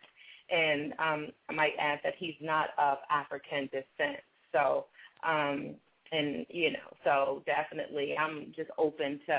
[0.51, 4.21] And um, I might add that he's not of African descent.
[4.53, 4.87] So,
[5.27, 5.75] um,
[6.13, 9.39] and you know, so definitely, I'm just open to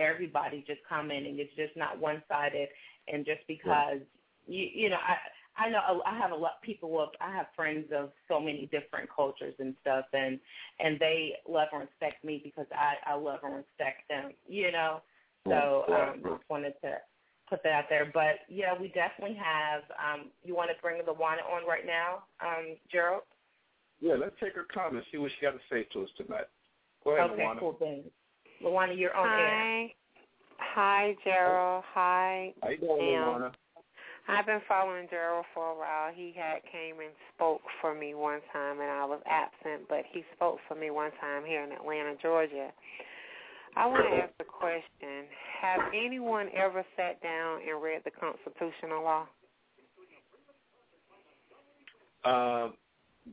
[0.00, 1.38] everybody just commenting.
[1.38, 2.68] It's just not one-sided,
[3.06, 4.00] and just because
[4.48, 5.14] you, you know, I.
[5.56, 9.08] I know I have a lot people of I have friends of so many different
[9.14, 10.38] cultures and stuff and
[10.78, 15.02] and they love and respect me because I I love and respect them, you know.
[15.46, 16.98] So um just wanted to
[17.48, 18.10] put that out there.
[18.12, 22.76] But yeah, we definitely have um you want to bring Lawana on right now, um,
[22.90, 23.22] Gerald?
[24.00, 26.46] Yeah, let's take her comment, see what she got to say to us tonight.
[27.04, 27.60] Go ahead, okay, Luana.
[27.60, 28.04] cool thing.
[28.62, 29.34] Lawana, you're on air.
[29.36, 29.94] Hi.
[30.58, 31.84] Hi, Gerald.
[31.94, 32.54] Hi.
[32.62, 33.22] How you doing, Em.
[33.24, 33.52] Luana?
[34.28, 36.12] I've been following Gerald for a while.
[36.14, 40.24] He had came and spoke for me one time, and I was absent, but he
[40.36, 42.70] spoke for me one time here in Atlanta, Georgia.
[43.76, 45.26] I want to ask a question.
[45.62, 49.26] Have anyone ever sat down and read the constitutional law?
[52.24, 52.74] Um,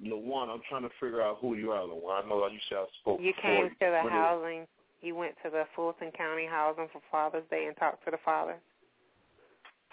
[0.05, 2.25] Luana, I'm trying to figure out who you are, Luana.
[2.25, 3.51] I know you said I spoke You before.
[3.51, 4.67] came to the is- housing.
[5.01, 8.59] You went to the Fulton County Housing for Father's Day and talked to the fathers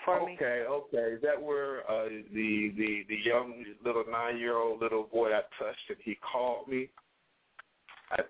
[0.05, 0.37] for me.
[0.37, 1.15] Okay, okay.
[1.15, 5.43] Is that where uh, the the the young little nine year old little boy I
[5.59, 6.89] touched and he called me?
[8.11, 8.23] I.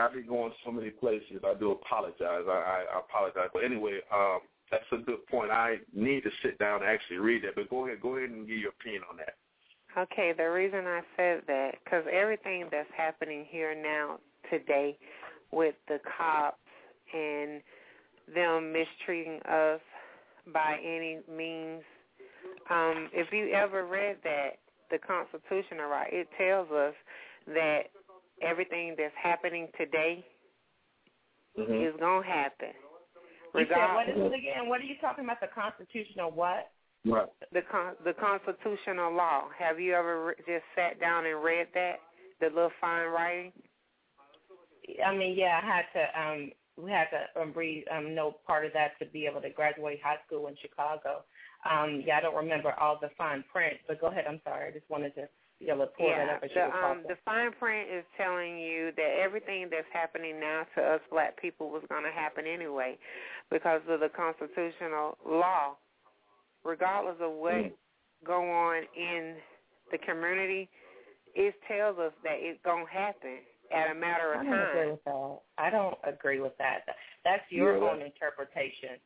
[0.00, 1.40] I've been going so many places.
[1.46, 2.18] I do apologize.
[2.48, 3.48] I, I, I apologize.
[3.52, 4.40] But anyway, um,
[4.72, 5.52] that's a good point.
[5.52, 7.54] I need to sit down and actually read that.
[7.54, 9.36] But go ahead, go ahead and give your opinion on that.
[9.96, 14.18] Okay, the reason I said that because everything that's happening here now
[14.50, 14.98] today
[15.50, 16.58] with the cops
[17.14, 17.62] and
[18.34, 19.80] them mistreating us
[20.52, 21.82] by any means.
[22.70, 24.58] Um, if you ever read that,
[24.90, 26.94] the Constitution, all right, it tells us
[27.46, 27.90] that
[28.42, 30.24] everything that's happening today
[31.58, 31.72] mm-hmm.
[31.72, 32.68] is going to happen.
[33.54, 34.68] You said, what is it again?
[34.68, 35.40] What are you talking about?
[35.40, 36.70] The constitutional what?
[37.04, 37.26] Right.
[37.52, 39.44] The con- the constitutional law.
[39.58, 41.96] Have you ever re- just sat down and read that?
[42.40, 43.52] The little fine writing.
[45.04, 46.20] I mean, yeah, I had to.
[46.20, 49.50] um We had to um, read um know part of that to be able to
[49.50, 51.24] graduate high school in Chicago.
[51.68, 54.24] Um Yeah, I don't remember all the fine print, but go ahead.
[54.28, 54.68] I'm sorry.
[54.68, 57.18] I just wanted to be able to pull yeah, that up as the, um, the
[57.24, 61.82] fine print is telling you that everything that's happening now to us black people was
[61.88, 62.96] going to happen anyway
[63.50, 65.74] because of the constitutional law.
[66.64, 67.72] Regardless of what mm.
[68.24, 69.34] go on in
[69.90, 70.68] the community,
[71.34, 73.38] it tells us that it's going to happen
[73.72, 74.68] at a matter of I don't time.
[74.70, 75.38] Agree with that.
[75.58, 76.78] I don't agree with that.
[77.24, 77.90] That's your yeah.
[77.90, 78.98] own interpretation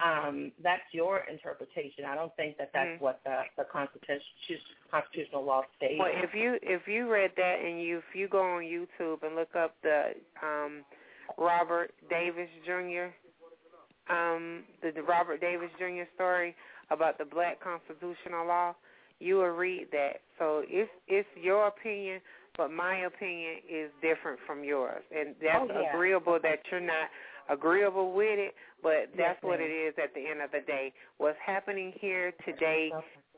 [0.00, 2.04] um, that's your interpretation.
[2.08, 3.04] I don't think that that's mm-hmm.
[3.04, 4.22] what the the constitution,
[4.90, 5.96] constitutional law states.
[5.98, 9.36] Well, if you if you read that and you if you go on YouTube and
[9.36, 10.84] look up the um,
[11.38, 13.12] Robert Davis Jr.
[14.12, 16.08] Um, the, the Robert Davis Jr.
[16.14, 16.56] story
[16.90, 18.74] about the black constitutional law,
[19.20, 20.22] you will read that.
[20.38, 22.20] So it's it's your opinion,
[22.56, 25.90] but my opinion is different from yours, and that's oh, yeah.
[25.90, 27.08] agreeable that you're not
[27.48, 30.92] agreeable with it, but that's yes, what it is at the end of the day.
[31.18, 32.90] What's happening here today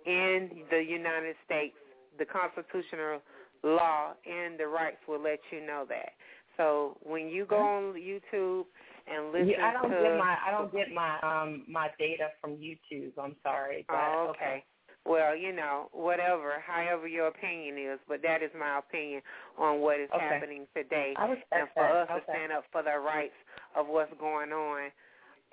[0.07, 1.75] in the United States,
[2.19, 3.21] the constitutional
[3.63, 6.13] law and the rights will let you know that.
[6.57, 8.65] So when you go on YouTube
[9.07, 12.29] and listen yeah, I don't to get my I don't get my um my data
[12.41, 13.13] from YouTube.
[13.21, 13.85] I'm sorry.
[13.89, 14.45] But, oh, okay.
[14.45, 14.65] okay.
[15.05, 19.21] Well, you know, whatever, however your opinion is, but that is my opinion
[19.59, 20.25] on what is okay.
[20.25, 21.39] happening today, and
[21.75, 21.93] for that.
[21.93, 22.19] us okay.
[22.21, 23.35] to stand up for the rights
[23.77, 24.91] of what's going on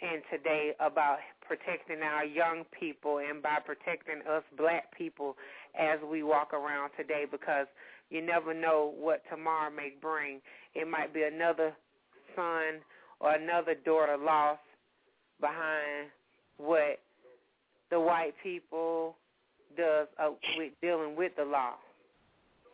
[0.02, 5.36] and today about protecting our young people and by protecting us black people
[5.78, 7.68] as we walk around today because
[8.10, 10.40] you never know what tomorrow may bring.
[10.74, 11.74] It might be another
[12.36, 12.82] son
[13.20, 14.62] or another daughter lost
[15.42, 16.10] behind
[16.58, 17.00] what
[17.92, 19.16] the white people
[19.78, 21.74] does uh, with dealing with the law,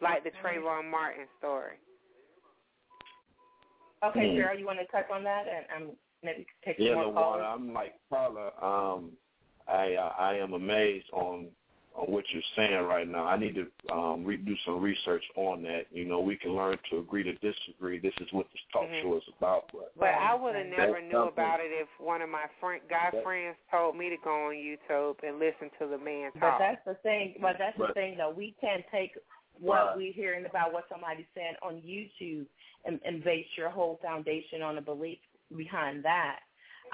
[0.01, 1.77] like the Trayvon Martin story.
[4.03, 4.35] Okay.
[4.35, 7.41] Gerald, you want to touch on that, and I'm maybe take yeah, more calls?
[7.43, 8.51] I'm like Carla.
[8.61, 9.11] Um,
[9.67, 11.47] I uh, I am amazed on
[11.97, 13.25] on what you're saying right now.
[13.25, 15.85] I need to um, re- do some research on that.
[15.91, 17.99] You know, we can learn to agree to disagree.
[17.99, 19.07] This is what this talk mm-hmm.
[19.07, 19.69] show is about.
[19.71, 23.09] But, but I would have never knew about it if one of my friend, guy
[23.13, 26.41] that, friends told me to go on YouTube and listen to the man talk.
[26.41, 27.35] But that's the thing.
[27.41, 28.33] But that's but, the thing, though.
[28.35, 29.11] We can't take
[29.59, 32.45] what we're hearing about what somebody's saying on YouTube
[32.83, 35.19] and, and base your whole foundation on a belief
[35.55, 36.39] behind that.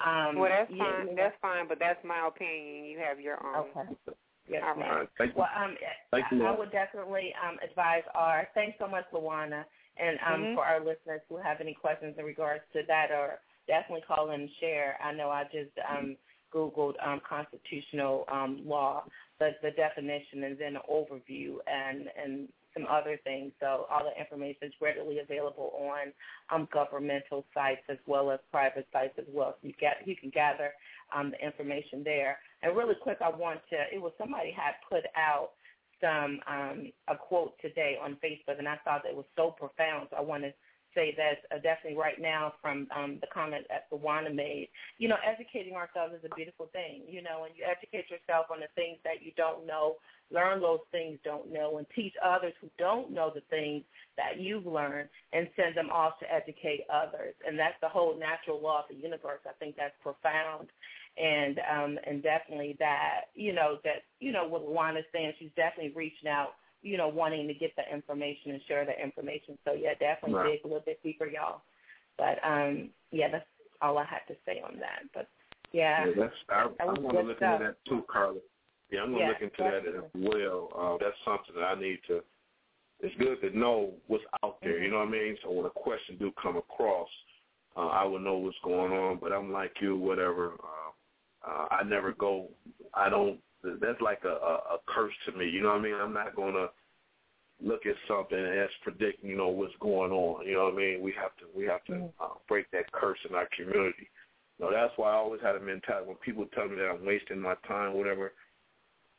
[0.04, 0.78] Um, well, that's fine.
[0.78, 2.84] You know, that's fine, but that's my opinion.
[2.86, 3.66] You have your own.
[3.76, 4.14] Okay.
[4.52, 4.96] Yes, All ma'am.
[4.96, 5.08] right.
[5.18, 5.76] Thank well, um,
[6.10, 8.48] Thank you, I, I would definitely um, advise our.
[8.54, 9.64] Thanks so much, Luana,
[9.96, 10.54] and um, mm-hmm.
[10.54, 14.42] for our listeners who have any questions in regards to that, or definitely call in
[14.42, 14.98] and share.
[15.02, 16.16] I know I just um,
[16.54, 19.04] googled um, constitutional um, law,
[19.38, 23.52] the the definition, and then an overview, and and some other things.
[23.60, 26.12] So all the information is readily available on
[26.50, 29.56] um, governmental sites as well as private sites as well.
[29.60, 30.72] So you get you can gather
[31.14, 32.38] um, the information there.
[32.62, 33.76] And really quick, I want to.
[33.92, 35.50] It was somebody had put out
[36.00, 40.08] some um, a quote today on Facebook, and I thought it was so profound.
[40.10, 40.52] So I want to
[40.94, 44.68] say that uh, definitely right now from um, the comment that Luana made.
[44.98, 47.02] You know, educating ourselves is a beautiful thing.
[47.08, 49.96] You know, when you educate yourself on the things that you don't know,
[50.30, 53.84] learn those things don't know, and teach others who don't know the things
[54.16, 57.34] that you've learned, and send them off to educate others.
[57.46, 59.40] And that's the whole natural law of the universe.
[59.46, 60.68] I think that's profound.
[61.18, 65.92] And um, and definitely that you know that you know what Luana's saying, she's definitely
[65.94, 69.56] reaching out you know, wanting to get the information and share the information.
[69.64, 70.52] So yeah, definitely right.
[70.52, 71.62] dig a little bit deeper, y'all.
[72.18, 73.46] But um, yeah, that's
[73.80, 75.02] all I had to say on that.
[75.14, 75.28] But
[75.72, 78.38] yeah, yeah that's I, that I'm going to look into that too, Carla.
[78.90, 80.68] Yeah, I'm going to yeah, look into that as well.
[80.76, 82.20] Uh, that's something that I need to.
[83.00, 84.74] It's good to know what's out there.
[84.74, 84.84] Mm-hmm.
[84.84, 85.36] You know what I mean?
[85.42, 87.08] So when a question do come across,
[87.76, 89.18] uh, I will know what's going on.
[89.20, 90.52] But I'm like you, whatever.
[90.52, 92.48] Uh, uh, I never go.
[92.94, 95.48] I don't that's like a, a, a curse to me.
[95.48, 95.94] You know what I mean?
[95.94, 96.68] I'm not gonna
[97.62, 100.46] look at something and that's predicting, you know, what's going on.
[100.46, 101.02] You know what I mean?
[101.02, 102.22] We have to we have to Mm-hmm.
[102.24, 104.10] uh, break that curse in our community.
[104.58, 107.06] You know, that's why I always had a mentality when people tell me that I'm
[107.06, 108.32] wasting my time, whatever,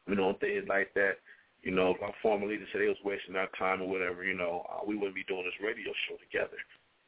[0.08, 1.18] you know, things like that.
[1.62, 4.36] You know, if our former leaders said they was wasting our time or whatever, you
[4.36, 6.58] know, uh, we wouldn't be doing this radio show together.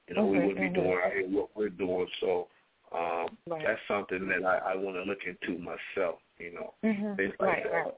[0.07, 0.73] You know, we Mhm, wouldn't mhm.
[0.73, 2.07] be doing out here what we're doing.
[2.21, 2.47] So
[2.93, 3.63] um, Right.
[3.65, 6.19] that's something that I, I want to look into myself.
[6.37, 7.15] You know, Mhm.
[7.17, 7.71] things like Right, that.
[7.71, 7.95] right.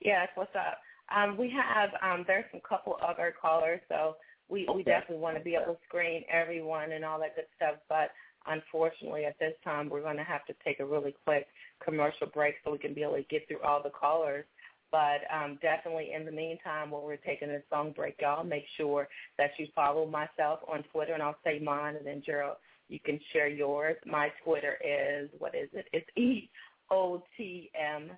[0.00, 0.80] Yes, what's up.
[1.08, 4.16] Um, we have um, there's some couple other callers, so
[4.48, 7.76] we we definitely want to be able to screen everyone and all that good stuff.
[7.88, 8.12] But
[8.46, 11.46] unfortunately, at this time, we're going to have to take a really quick
[11.82, 14.44] commercial break so we can be able to get through all the callers.
[14.90, 19.08] But um, definitely, in the meantime, while we're taking this song break, y'all make sure
[19.36, 22.56] that you follow myself on Twitter, and I'll say mine, and then Gerald,
[22.88, 23.96] you can share yours.
[24.06, 25.86] My Twitter is what is it?
[25.92, 26.48] It's E
[26.90, 28.10] O T M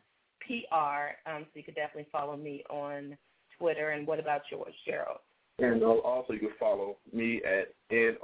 [0.47, 1.13] P R.
[1.27, 3.17] Um, so you could definitely follow me on
[3.59, 3.91] Twitter.
[3.91, 5.19] And what about yours, Gerald?
[5.59, 8.17] And uh, also, you can follow me at N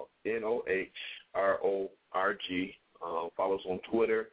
[0.44, 0.88] O H
[1.34, 2.74] R O R G.
[3.04, 4.28] Um, follow us on Twitter.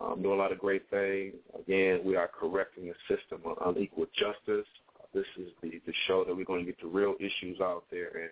[0.00, 1.34] Um, doing a lot of great things.
[1.58, 4.66] Again, we are correcting the system of unequal justice.
[4.98, 7.84] Uh, this is the, the show that we're going to get the real issues out
[7.90, 8.10] there.
[8.14, 8.30] And,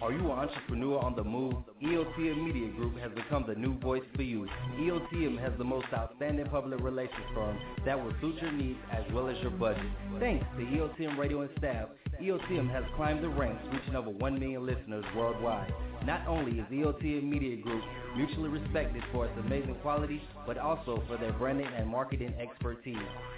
[0.00, 1.54] Are you an entrepreneur on the move?
[1.82, 4.46] EOTM Media Group has become the new voice for you.
[4.78, 9.28] EOTM has the most outstanding public relations firm that will suit your needs as well
[9.28, 9.82] as your budget.
[10.20, 11.88] Thanks to EOTM Radio and staff,
[12.20, 15.72] EOTM has climbed the ranks, reaching over 1 million listeners worldwide.
[16.04, 17.82] Not only is EOTM Media Group
[18.16, 22.96] mutually respected for its amazing quality, but also for their branding and marketing expertise.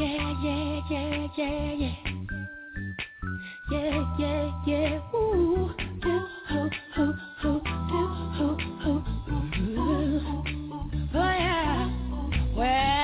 [0.00, 1.94] Yeah, yeah, yeah, yeah, yeah.
[3.70, 5.14] Yeah, yeah, yeah.
[5.14, 5.70] Ooh,
[6.00, 8.00] do, ho, ho, ho, do,
[8.38, 8.92] ho, ho.
[9.60, 10.20] Ooh.
[11.12, 11.90] Oh yeah.
[12.56, 12.99] Well,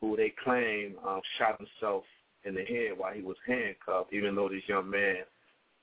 [0.00, 2.04] who they claim um, shot himself
[2.44, 5.18] in the head while he was handcuffed, even though this young man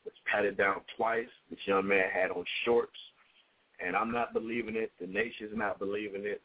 [0.04, 1.30] was patted down twice.
[1.50, 3.00] This young man had on shorts.
[3.86, 4.92] And I'm not believing it.
[5.00, 6.42] The nation's not believing it.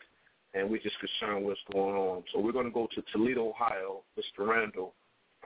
[0.54, 2.24] And we're just concerned what's going on.
[2.32, 4.46] So we're going to go to Toledo, Ohio, Mr.
[4.46, 4.94] Randall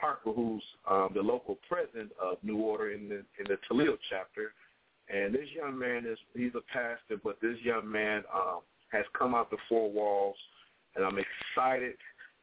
[0.01, 4.53] Parker, who's um, the local president of New Order in the in the Toledo chapter.
[5.09, 9.35] And this young man is he's a pastor, but this young man um, has come
[9.35, 10.37] out the four walls,
[10.97, 11.97] and I'm excited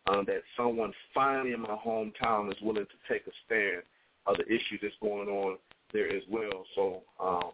[0.07, 3.83] um, that someone finally in my hometown is willing to take a stand
[4.27, 5.57] of the issue that's going on
[5.93, 6.65] there as well.
[6.75, 7.51] So, um,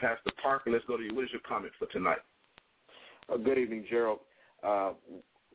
[0.00, 1.14] Pastor Parker, let's go to you.
[1.14, 2.18] What is your comment for tonight?
[3.32, 4.20] Uh, good evening, Gerald.
[4.62, 4.92] Uh,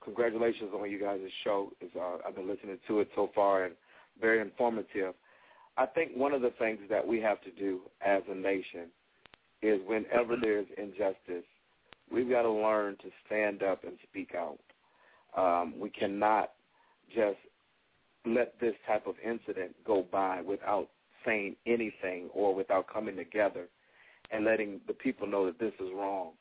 [0.04, 1.72] congratulations on you guys' show.
[1.96, 3.76] Uh, I've been listening to it so far and
[4.20, 5.14] very informative.
[5.78, 8.88] I think one of the things that we have to do as a nation
[9.62, 11.46] is whenever there's injustice,
[12.12, 14.60] we've got to learn to stand up and speak out.
[15.38, 16.52] Um, we cannot
[17.14, 17.38] just
[18.26, 20.90] let this type of incident go by without
[21.26, 23.68] saying anything or without coming together
[24.32, 26.32] and letting the people know that this is wrong.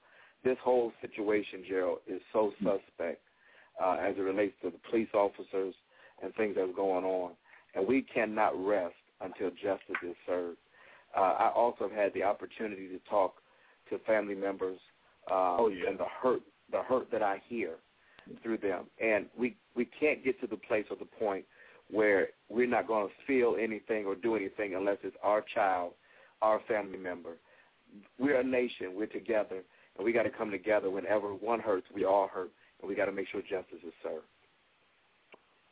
[0.44, 3.20] This whole situation, Gerald, is so suspect
[3.82, 5.74] uh, as it relates to the police officers
[6.22, 7.32] and things that's going on.
[7.74, 10.58] And we cannot rest until justice is served.
[11.16, 13.34] Uh, I also have had the opportunity to talk
[13.90, 14.78] to family members
[15.30, 15.90] um, oh, yeah.
[15.90, 17.76] and the hurt the hurt that I hear
[18.42, 18.84] through them.
[19.02, 21.44] And we we can't get to the place or the point
[21.90, 25.92] where we're not going to feel anything or do anything unless it's our child,
[26.42, 27.36] our family member.
[28.18, 28.94] We're a nation.
[28.94, 29.62] We're together,
[29.98, 30.90] and we got to come together.
[30.90, 34.24] Whenever one hurts, we all hurt, and we got to make sure justice is served.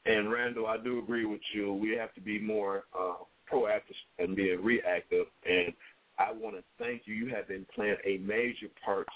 [0.04, 1.72] And Randall, I do agree with you.
[1.72, 3.14] We have to be more uh,
[3.50, 5.26] proactive and being reactive.
[5.48, 5.72] And
[6.18, 7.14] I want to thank you.
[7.14, 9.06] You have been playing a major part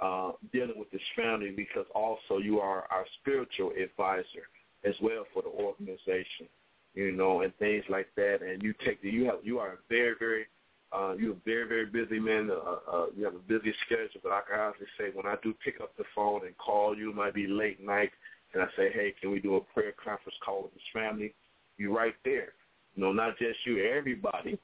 [0.00, 4.46] uh, dealing with this family because also you are our spiritual advisor
[4.84, 6.46] as well for the organization,
[6.94, 8.38] you know, and things like that.
[8.42, 10.46] And you take the you have you are a very very
[10.92, 12.50] uh, you're a very very busy man.
[12.50, 15.54] Uh, uh, you have a busy schedule, but I can honestly say when I do
[15.64, 18.10] pick up the phone and call you, it might be late night,
[18.54, 21.34] and I say, hey, can we do a prayer conference call with this family?
[21.76, 22.52] You're right there.
[22.96, 24.58] You know, not just you, everybody,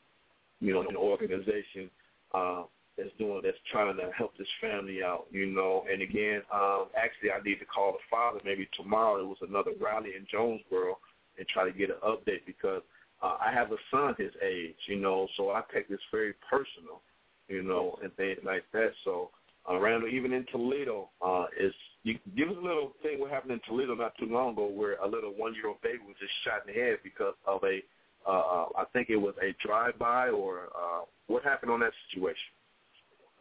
[0.60, 1.90] you know, in the organization
[2.32, 2.64] uh,
[2.96, 5.84] that's doing that's trying to help this family out, you know.
[5.90, 9.18] And again, um, actually, I need to call the father maybe tomorrow.
[9.18, 10.98] There was another rally in Jonesboro
[11.38, 12.82] and try to get an update because
[13.24, 17.00] uh, I have a son his age, you know, so I take this very personal,
[17.48, 18.90] you know, and things like that.
[19.04, 19.30] So,
[19.68, 21.72] uh, Randall, even in Toledo, uh, is
[22.02, 24.96] you give us a little thing what happened in Toledo not too long ago, where
[24.96, 27.80] a little one-year-old baby was just shot in the head because of a,
[28.28, 32.52] uh, uh, I think it was a drive-by or uh, what happened on that situation.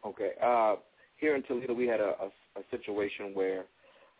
[0.06, 0.30] Okay.
[0.42, 0.76] Uh,
[1.18, 3.64] here in Toledo, we had a, a, a situation where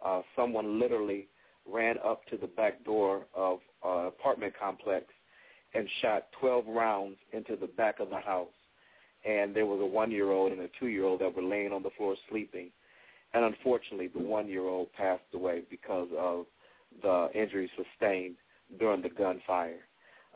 [0.05, 1.27] uh, someone literally
[1.67, 5.07] ran up to the back door of an apartment complex
[5.75, 8.49] and shot 12 rounds into the back of the house.
[9.25, 12.71] And there was a one-year-old and a two-year-old that were laying on the floor sleeping.
[13.33, 16.47] And unfortunately, the one-year-old passed away because of
[17.03, 18.37] the injuries sustained
[18.79, 19.81] during the gunfire.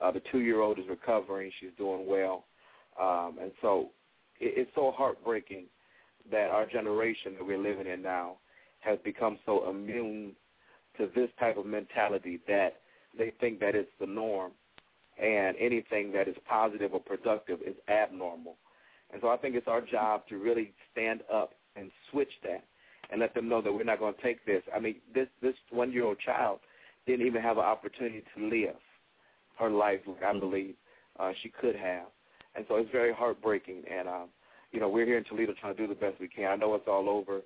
[0.02, 2.44] Uh, the two-year-old is recovering; she's doing well,
[3.00, 3.90] um, and so
[4.38, 5.64] it, it's so heartbreaking
[6.30, 8.36] that our generation that we're living in now
[8.80, 10.32] has become so immune
[10.96, 12.80] to this type of mentality that
[13.16, 14.52] they think that it's the norm,
[15.22, 18.56] and anything that is positive or productive is abnormal.
[19.12, 22.64] And so I think it's our job to really stand up and switch that
[23.10, 24.62] and let them know that we're not going to take this.
[24.74, 26.60] I mean, this this one year old child
[27.06, 28.76] didn't even have an opportunity to live
[29.58, 30.74] her life like I believe
[31.18, 32.06] uh, she could have.
[32.54, 33.82] And so it's very heartbreaking.
[33.90, 34.28] And um,
[34.72, 36.50] you know, we're here in Toledo trying to do the best we can.
[36.52, 37.40] I know it's all over,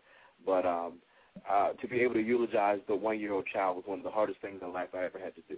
[0.44, 0.94] but um,
[1.50, 4.10] uh, to be able to eulogize the one year old child was one of the
[4.10, 5.56] hardest things in life I ever had to do.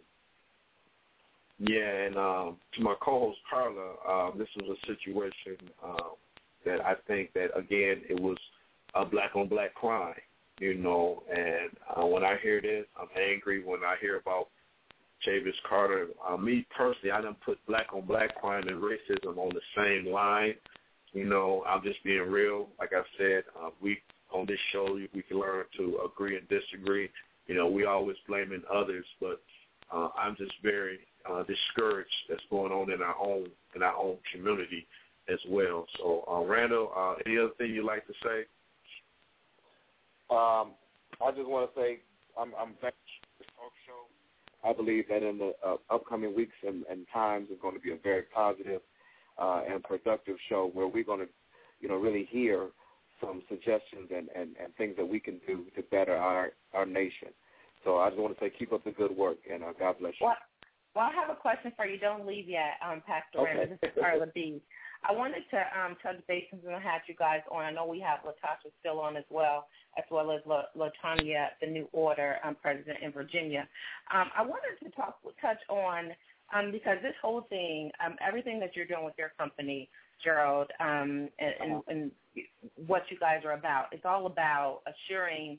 [1.66, 6.10] Yeah, and um, to my co-host Carla, uh, this was a situation uh,
[6.66, 8.36] that I think that again it was
[8.94, 10.14] a black on black crime,
[10.60, 11.22] you know.
[11.34, 13.64] And uh, when I hear this, I'm angry.
[13.64, 14.48] When I hear about
[15.26, 19.50] Chavis Carter, uh, me personally, I don't put black on black crime and racism on
[19.54, 20.54] the same line.
[21.14, 22.68] You know, I'm just being real.
[22.78, 23.98] Like I said, uh, we
[24.34, 27.08] on this show we can learn to agree and disagree.
[27.46, 29.40] You know, we always blaming others, but
[29.90, 30.98] uh, I'm just very
[31.30, 34.86] uh, discouraged that's going on in our own in our own community
[35.28, 35.86] as well.
[35.98, 38.44] So, uh, Randall, uh, any other thing you'd like to say?
[40.30, 40.72] Um,
[41.24, 42.00] I just want to say
[42.38, 42.94] I'm, I'm back
[43.38, 44.68] this talk show.
[44.68, 47.92] I believe that in the uh, upcoming weeks and, and times is going to be
[47.92, 48.80] a very positive
[49.38, 51.28] uh, and productive show where we're going to,
[51.80, 52.68] you know, really hear
[53.20, 57.28] some suggestions and, and, and things that we can do to better our our nation.
[57.84, 60.14] So I just want to say keep up the good work and uh, God bless
[60.20, 60.26] you.
[60.26, 60.36] Well,
[60.94, 61.98] well, I have a question for you.
[61.98, 63.66] Don't leave yet, um, Pastor Okay.
[63.70, 64.62] This is Carla B.
[65.06, 67.64] I wanted to um, touch base since we had you guys on.
[67.64, 69.66] I know we have Latasha still on as well,
[69.98, 73.68] as well as La- Latanya, the New Order um, president in Virginia.
[74.14, 76.12] Um, I wanted to talk, touch on
[76.54, 79.90] um, because this whole thing, um, everything that you're doing with your company,
[80.22, 82.10] Gerald, um, and, and, and
[82.86, 85.58] what you guys are about, it's all about assuring.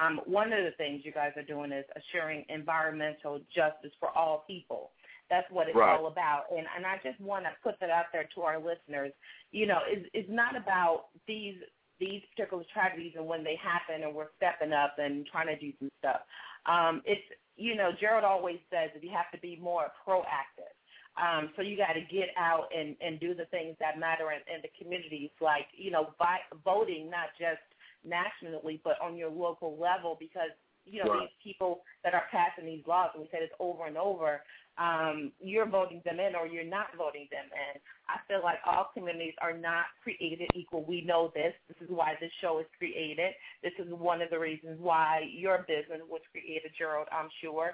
[0.00, 4.44] Um, one of the things you guys are doing is assuring environmental justice for all
[4.46, 4.90] people.
[5.30, 5.98] That's what it's Right.
[5.98, 6.44] all about.
[6.50, 9.12] And and I just want to put that out there to our listeners.
[9.50, 11.56] You know, it's it's not about these
[11.98, 15.72] these particular tragedies and when they happen and we're stepping up and trying to do
[15.78, 16.20] some stuff.
[16.66, 17.22] Um, it's
[17.56, 20.72] you know, Gerald always says that you have to be more proactive.
[21.20, 24.40] Um, so you got to get out and, and do the things that matter in,
[24.48, 27.60] in the communities, like you know, vi- voting not just
[28.04, 30.50] nationally but on your local level, because
[30.84, 31.28] you know Right.
[31.28, 34.42] these people that are passing these laws, and we said this over and over,
[34.78, 37.80] um, you're voting them in or you're not voting them in.
[38.08, 40.84] I feel like all communities are not created equal.
[40.84, 41.54] We know this.
[41.68, 43.32] This is why this show is created.
[43.62, 47.72] This is one of the reasons why your business was created, Gerald, I'm sure.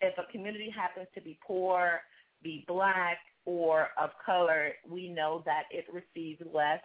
[0.00, 2.00] If a community happens to be poor,
[2.42, 6.80] be black, or of color, we know that it receives less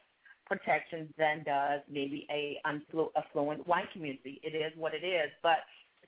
[0.45, 4.39] protection than does maybe a affluent white community.
[4.43, 5.59] It is what it is, but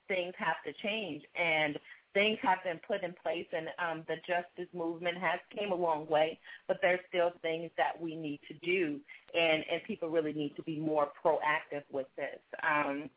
[0.06, 1.78] things have to change, and
[2.14, 6.06] things have been put in place, and um, the justice movement has came a long
[6.08, 9.00] way, but there's still things that we need to do,
[9.34, 12.40] and and people really need to be more proactive with this.
[12.62, 13.10] Um,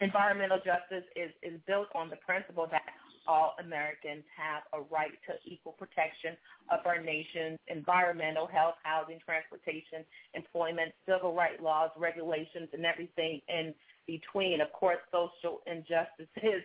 [0.00, 2.82] environmental justice is is built on the principle that
[3.26, 6.36] all Americans have a right to equal protection
[6.70, 10.04] of our nation's environmental, health, housing, transportation,
[10.34, 13.74] employment, civil rights laws, regulations, and everything in
[14.06, 14.60] between.
[14.60, 16.62] Of course, social injustice is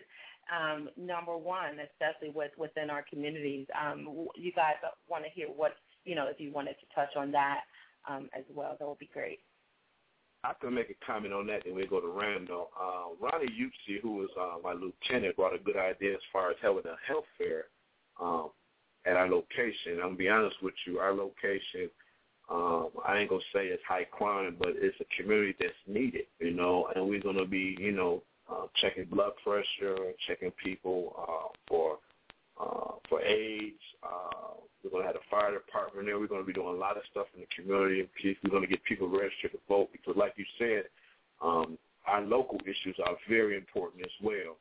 [0.47, 3.67] um, number one, especially with within our communities.
[3.75, 4.75] Um, you guys
[5.09, 5.73] want to hear what
[6.05, 7.61] you know if you wanted to touch on that
[8.09, 9.39] um, as well, that would be great.
[10.43, 12.69] I can make a comment on that, then we go to Randall.
[12.79, 16.57] Uh, Ronnie Yuchi, who was uh, my lieutenant, brought a good idea as far as
[16.61, 17.65] having a health fair
[18.21, 18.49] um,
[19.05, 19.93] at our location.
[19.95, 21.89] I'm gonna be honest with you, our location,
[22.49, 26.51] um, I ain't gonna say it's high crime, but it's a community that's needed, you
[26.51, 31.97] know, and we're gonna be, you know, uh, checking blood pressure, checking people uh, for
[32.59, 33.81] uh, for AIDS.
[34.03, 36.19] Uh, we're going to have a fire department there.
[36.19, 38.07] We're going to be doing a lot of stuff in the community.
[38.43, 40.83] We're going to get people registered to vote because, like you said,
[41.41, 44.57] um, our local issues are very important as well.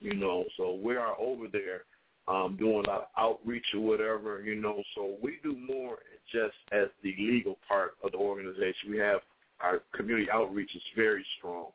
[0.00, 1.82] You know, so we are over there
[2.28, 4.42] um, doing a lot of outreach or whatever.
[4.42, 5.98] You know, so we do more
[6.32, 8.90] just as the legal part of the organization.
[8.90, 9.20] We have
[9.60, 11.66] our community outreach is very strong.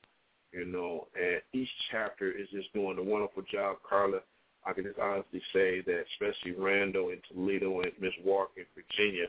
[0.54, 4.20] You know, and each chapter is just doing a wonderful job, Carla.
[4.66, 9.28] I can just honestly say that especially Randall and Toledo and Miss Walker in Virginia,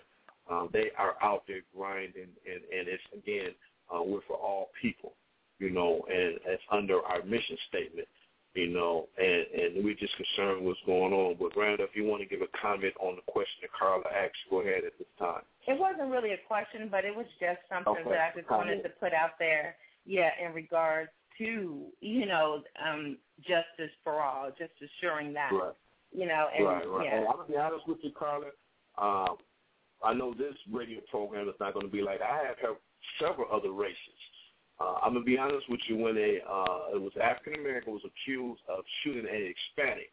[0.50, 3.52] um, they are out there grinding, and, and it's, again,
[3.94, 5.12] uh, we're for all people,
[5.58, 8.08] you know, and it's under our mission statement,
[8.54, 11.36] you know, and, and we're just concerned what's going on.
[11.38, 14.38] But, Randall, if you want to give a comment on the question that Carla asked,
[14.48, 15.42] go ahead at this time.
[15.66, 18.10] It wasn't really a question, but it was just something Okay.
[18.10, 19.76] that I just wanted to put out there.
[20.06, 25.52] Yeah, in regards to you know um, justice for all, just assuring that.
[25.52, 25.74] Right.
[26.12, 27.04] You know, and right, right.
[27.06, 27.18] yeah.
[27.18, 28.46] And I'm gonna be honest with you, Carla.
[28.98, 29.36] Um,
[30.04, 32.76] I know this radio program is not going to be like I have had
[33.20, 33.96] several other races.
[34.78, 35.96] Uh, I'm gonna be honest with you.
[35.96, 40.12] When a uh, it was African American was accused of shooting an Hispanic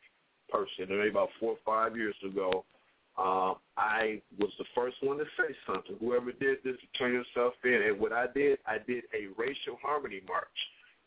[0.49, 2.63] person, maybe about four or five years ago,
[3.17, 5.95] um, I was the first one to say something.
[5.99, 7.81] Whoever did this, turn yourself in.
[7.87, 10.47] And what I did, I did a racial harmony march.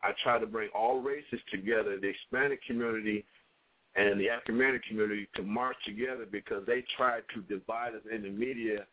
[0.03, 3.25] I tried to bring all races together, the Hispanic community
[3.97, 8.23] and the African American community to march together because they tried to divide us in
[8.23, 8.87] the media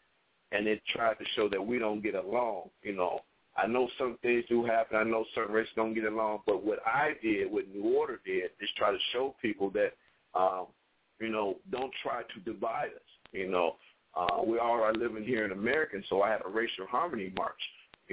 [0.51, 2.70] and they tried to show that we don't get along.
[2.84, 3.20] You know,
[3.58, 4.97] I know some things do happen.
[4.97, 6.39] I know certain races don't get along.
[6.45, 9.93] But what I did, what New Order did, is try to show people that,
[10.36, 10.68] um,
[11.20, 13.01] you know, don't try to divide us.
[13.32, 13.76] You know,
[14.16, 17.60] uh, we all are living here in America, so I had a racial harmony march.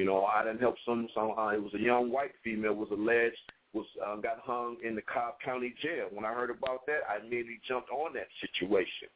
[0.00, 1.08] You know, I didn't help some.
[1.14, 3.36] some uh, it was a young white female was alleged
[3.74, 6.06] was uh, got hung in the Cobb County Jail.
[6.10, 9.08] When I heard about that, I immediately jumped on that situation.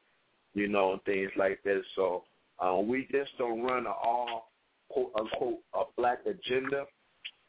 [0.52, 1.80] You know, and things like that.
[1.96, 2.24] So
[2.58, 4.50] uh, we just don't run a all
[4.90, 6.84] quote unquote a black agenda,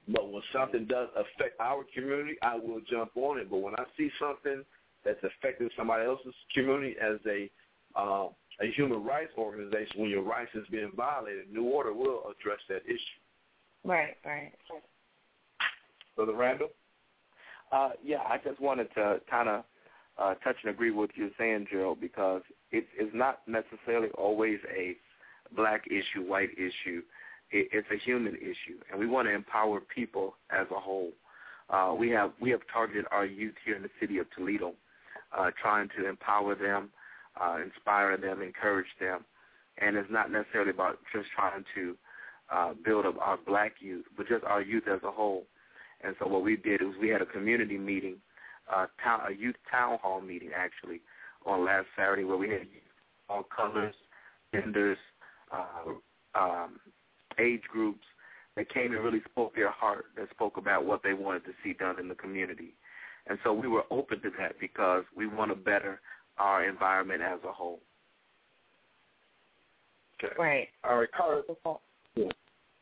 [0.07, 3.51] But when something does affect our community, I will jump on it.
[3.51, 4.63] But when I see something
[5.03, 7.49] that's affecting somebody else's community as a
[7.99, 8.29] uh,
[8.61, 12.85] a human rights organization, when your rights is being violated, New Order will address that
[12.85, 13.19] issue.
[13.85, 14.51] Right, right.
[16.15, 16.69] Brother Randall?
[17.71, 19.63] Uh, yeah, I just wanted to kind of
[20.17, 24.95] uh, touch and agree with you saying, Gerald, because it is not necessarily always a
[25.55, 27.01] black issue, white issue.
[27.51, 31.11] It, it's a human issue, and we want to empower people as a whole.
[31.69, 34.73] Uh, we have we have targeted our youth here in the city of Toledo,
[35.37, 36.89] uh, trying to empower them,
[37.39, 39.25] uh, inspire them, encourage them,
[39.79, 41.95] and it's not necessarily about just trying to
[42.53, 45.45] uh, build up our black youth, but just our youth as a whole.
[46.03, 48.17] And so what we did was we had a community meeting,
[48.73, 51.01] uh, town, a youth town hall meeting actually,
[51.45, 52.67] on last Saturday where we had
[53.29, 53.93] all colors,
[54.53, 54.97] genders,
[55.51, 56.79] uh, um,
[57.39, 58.03] age groups
[58.55, 61.73] that came and really spoke their heart, that spoke about what they wanted to see
[61.73, 62.73] done in the community.
[63.27, 65.99] And so we were open to that because we want to better
[66.37, 67.79] our environment as a whole.
[70.23, 70.33] Okay.
[70.37, 70.67] Right.
[70.83, 71.41] All right, Carla.
[72.15, 72.31] Yeah.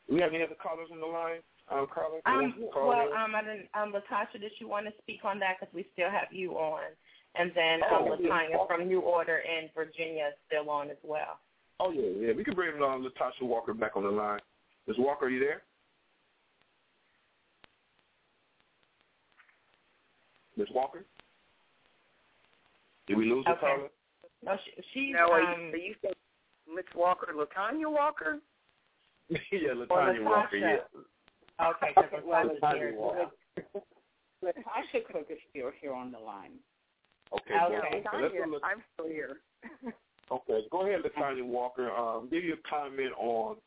[0.07, 1.41] Do we have any other callers on the line?
[1.71, 2.19] Um, Carla?
[2.25, 3.13] Um, Call well, in?
[3.17, 5.57] um, I didn't, um, Latasha, did you want to speak on that?
[5.59, 6.91] Because we still have you on.
[7.35, 8.29] And then Oh, um, yeah.
[8.29, 11.39] Latanya from New Order in Virginia is still on as well.
[11.79, 12.33] Oh yeah, yeah.
[12.33, 14.39] We can bring uh, Latasha Walker back on the line.
[14.87, 14.97] Ms.
[14.99, 15.63] Walker, are you there?
[20.57, 20.67] Ms.
[20.73, 21.05] Walker?
[23.07, 23.61] Did we lose her, Okay.
[23.61, 23.87] Carla?
[24.45, 26.13] No, she, she's No, are you, um, are you saying
[26.75, 28.39] Miss Walker, Latanya Walker?
[29.29, 30.57] yeah, or Latanya Walker.
[30.57, 30.77] Latasha.
[31.59, 31.67] Yeah.
[31.67, 33.29] Okay, because Well, Latasha's Latanya here as Walker.
[33.73, 33.83] well.
[34.43, 36.53] Latasha Cook is still here on the line.
[37.33, 37.75] Okay, Okay.
[37.91, 38.01] good.
[38.03, 39.37] Yeah, So let's Latanya, go look- I'm still here.
[40.31, 41.91] Okay, go ahead, Latanya Walker.
[41.91, 43.57] Um, give you a comment on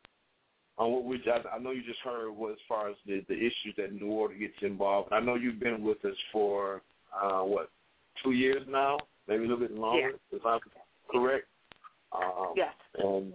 [0.78, 3.34] on what we I, I know you just heard was as far as the the
[3.36, 5.12] issues that New Order gets involved.
[5.12, 6.82] I know you've been with us for
[7.14, 7.70] uh, what
[8.24, 8.96] two years now,
[9.28, 10.60] maybe a little bit longer, if I'm
[11.10, 11.46] correct.
[12.12, 12.74] Um, Yes.
[12.98, 13.34] And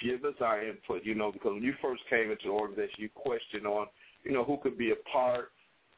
[0.00, 3.08] give us our input, you know, because when you first came into the organization, you
[3.14, 3.86] questioned on,
[4.24, 5.52] you know, who could be a part.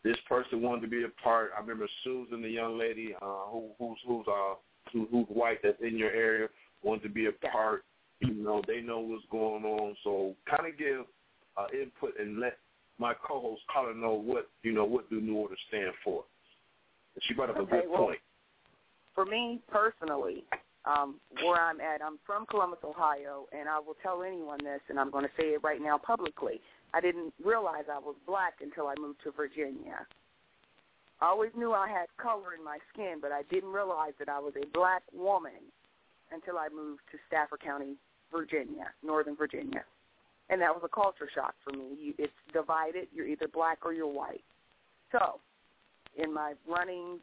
[0.04, 1.50] This person wanted to be a part.
[1.56, 4.54] I remember Susan, the young lady uh, who who's who's uh
[4.92, 6.48] who, who's white that's in your area,
[6.82, 7.84] wanted to be a part.
[8.20, 9.96] You know, they know what's going on.
[10.02, 11.04] So kind of give
[11.56, 12.58] uh, input and let
[12.98, 16.24] my co-host Carla know what you know what do New Order stand for.
[17.14, 18.18] And she brought up a good well, point.
[19.14, 20.44] For me personally,
[20.84, 24.98] um, where I'm at, I'm from Columbus, Ohio, and I will tell anyone this, and
[24.98, 26.60] I'm going to say it right now publicly.
[26.92, 30.06] I didn't realize I was black until I moved to Virginia.
[31.20, 34.40] I always knew I had color in my skin, but I didn't realize that I
[34.40, 35.70] was a black woman
[36.32, 37.94] until I moved to Stafford County,
[38.32, 39.84] Virginia, Northern Virginia.
[40.50, 41.96] And that was a culture shock for me.
[41.98, 43.06] You, it's divided.
[43.14, 44.42] You're either black or you're white.
[45.12, 45.38] So,
[46.16, 47.20] in my running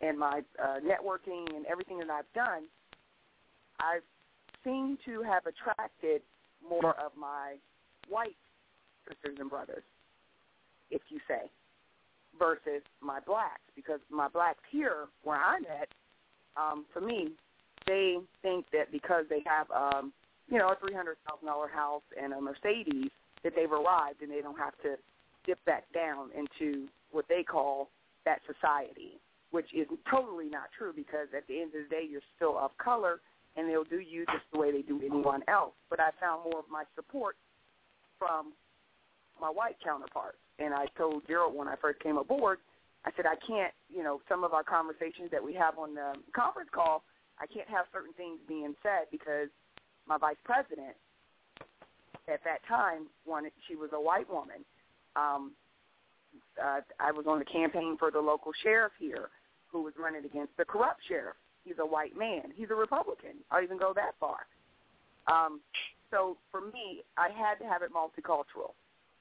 [0.00, 2.62] and my uh, networking and everything that I've done,
[3.80, 4.02] I've
[4.64, 6.22] seemed to have attracted
[6.68, 7.54] more of my
[8.08, 8.36] white
[9.06, 9.84] sisters and brothers,
[10.90, 11.50] if you say,
[12.38, 13.62] versus my blacks.
[13.74, 15.88] Because my blacks here, where I'm at,
[16.56, 17.30] um, for me,
[17.86, 20.12] they think that because they have, um,
[20.50, 23.10] you know, a three hundred thousand dollar house and a Mercedes,
[23.44, 24.96] that they've arrived and they don't have to
[25.46, 27.88] dip back down into what they call
[28.24, 29.20] that society,
[29.52, 32.76] which is totally not true because at the end of the day, you're still of
[32.78, 33.20] color
[33.58, 35.74] and they'll do you just the way they do anyone else.
[35.90, 37.34] But I found more of my support
[38.18, 38.52] from
[39.40, 40.38] my white counterparts.
[40.60, 42.58] And I told Gerald when I first came aboard,
[43.04, 46.14] I said, I can't, you know, some of our conversations that we have on the
[46.34, 47.02] conference call,
[47.40, 49.48] I can't have certain things being said because
[50.06, 50.94] my vice president
[52.28, 54.64] at that time wanted, she was a white woman.
[55.16, 55.52] Um,
[56.62, 59.30] uh, I was on the campaign for the local sheriff here
[59.70, 61.36] who was running against the corrupt sheriff.
[61.68, 62.44] He's a white man.
[62.56, 63.44] He's a Republican.
[63.50, 64.46] I'll even go that far.
[65.26, 65.60] Um,
[66.10, 68.72] so for me, I had to have it multicultural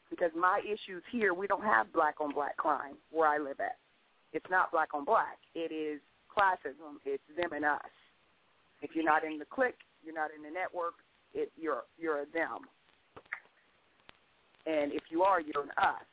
[0.09, 3.75] because my issues here, we don't have black on black crime where I live at.
[4.31, 5.37] It's not black on black.
[5.55, 5.99] It is
[6.31, 7.03] classism.
[7.05, 7.81] It's them and us.
[8.81, 10.93] If you're not in the clique, you're not in the network.
[11.33, 12.69] It, you're you're a them.
[14.65, 16.07] And if you are, you're an us.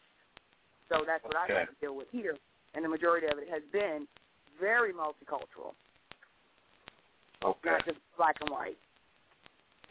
[0.89, 1.55] So that's what I Okay.
[1.55, 2.37] have to deal with here.
[2.74, 4.09] And the majority of it has been
[4.61, 5.74] very multicultural,
[7.45, 7.71] Okay.
[7.71, 8.79] not just black and white.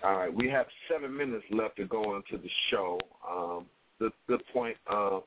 [0.04, 3.00] All right, we have seven minutes left to go into the show.
[3.30, 3.66] Um,
[4.00, 5.20] good, good point, uh,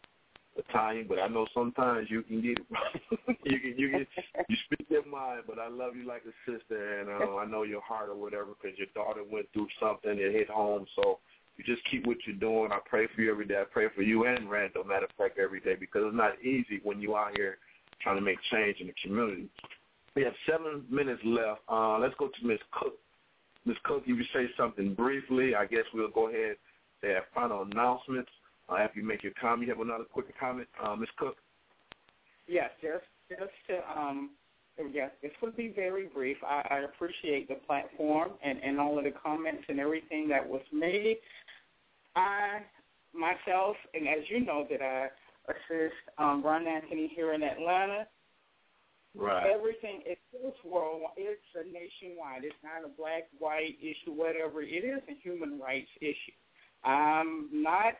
[0.58, 1.08] Latanya.
[1.08, 2.58] But I know sometimes you can get
[3.44, 4.06] you can you can
[4.48, 5.44] you speak your mind.
[5.46, 8.48] But I love you like a sister, and uh, I know your heart or whatever
[8.60, 10.10] because your daughter went through something.
[10.12, 11.20] It hit home, so
[11.56, 12.70] you just keep what you're doing.
[12.70, 13.60] I pray for you every day.
[13.60, 16.80] I pray for you and Randall, matter of fact, every day because it's not easy
[16.82, 17.58] when you out here
[18.02, 19.48] trying to make change in the community.
[20.16, 21.60] We have seven minutes left.
[21.68, 22.58] Uh, let's go to Ms.
[22.72, 22.94] Cook.
[23.66, 23.76] Ms.
[23.84, 26.56] Cook, if you say something briefly, I guess we'll go ahead
[27.02, 28.30] and have final announcements.
[28.68, 31.10] Uh, after you make your comment, you have another quick comment, uh, Ms.
[31.18, 31.36] Cook?
[32.48, 34.30] Yes, just just to um,
[34.92, 36.36] yes, this would be very brief.
[36.44, 40.62] I, I appreciate the platform and and all of the comments and everything that was
[40.72, 41.18] made.
[42.14, 42.60] I
[43.12, 45.08] myself, and as you know, that I
[45.48, 48.06] assist um, Ron Anthony here in Atlanta.
[49.16, 49.46] Right.
[49.54, 50.20] Everything it's
[50.64, 51.12] worldwide.
[51.16, 52.44] It's a nationwide.
[52.44, 54.62] It's not a black white issue, whatever.
[54.62, 56.36] It is a human rights issue.
[56.84, 57.94] I'm not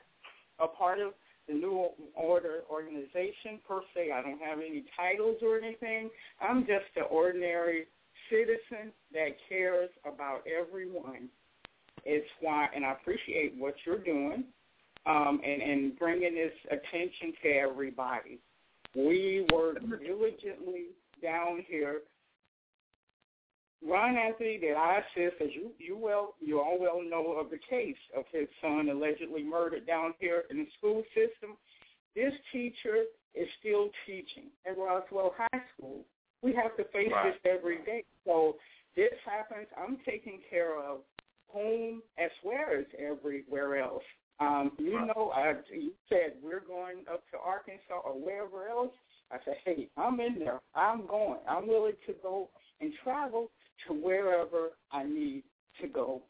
[0.61, 1.13] a part of
[1.49, 4.11] the New Order organization per se.
[4.13, 6.11] I don't have any titles or anything.
[6.41, 7.87] I'm just an ordinary
[8.31, 11.29] citizen that cares about everyone.
[12.05, 14.45] It's why, and I appreciate what you're doing
[15.07, 18.39] um, and, and bringing this attention to everybody.
[18.95, 20.87] We work diligently
[21.23, 22.01] down here.
[23.87, 27.59] Ron Anthony that I assist, as you you well you all well know of the
[27.69, 31.57] case of his son allegedly murdered down here in the school system.
[32.15, 33.05] This teacher
[33.35, 36.05] is still teaching at Roswell High School.
[36.43, 37.33] We have to face right.
[37.33, 38.05] this every day.
[38.25, 38.57] So
[38.97, 39.69] this happens.
[39.77, 41.01] I'm taking care of
[41.49, 44.03] home as well as everywhere else.
[44.41, 45.07] Um, you right.
[45.07, 48.93] know, I, you said we're going up to Arkansas or wherever else.
[49.31, 50.61] I said, hey, I'm in there.
[50.75, 51.41] I'm going.
[51.49, 52.49] I'm willing to go
[52.81, 53.51] and travel
[53.87, 55.43] to wherever I need
[55.81, 56.23] to go.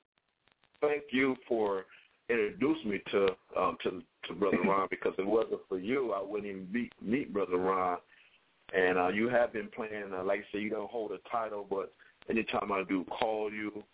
[0.81, 1.85] Thank you for
[2.29, 3.27] introducing me to
[3.57, 6.93] um, to to Brother Ron because if it wasn't for you, I wouldn't even meet
[7.03, 7.99] meet Brother Ron.
[8.75, 11.65] And uh, you have been playing, uh, like I said, you don't hold a title,
[11.69, 11.93] but
[12.29, 13.85] anytime I do call you,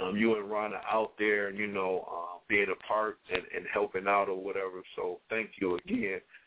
[0.00, 3.42] um, you and Ron are out there, and you know, uh, being a part and,
[3.54, 4.82] and helping out or whatever.
[4.94, 6.45] So thank you again and, and I will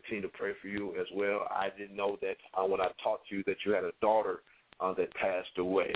[0.00, 1.46] continue to pray for you as well.
[1.50, 4.40] I didn't know that uh, when I talked to you that you had a daughter
[4.80, 5.92] uh, that passed away,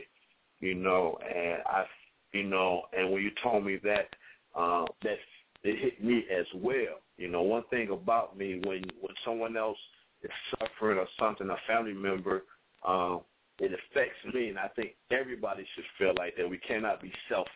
[0.60, 1.84] you know, and I,
[2.32, 4.08] you know, and when you told me that,
[4.54, 5.16] uh, that
[5.62, 7.00] it hit me as well.
[7.16, 9.78] You know, one thing about me when when someone else
[10.22, 12.44] is suffering or something, a family member,
[12.86, 13.20] um,
[13.58, 16.48] it affects me, and I think everybody should feel like that.
[16.48, 17.50] We cannot be selfish,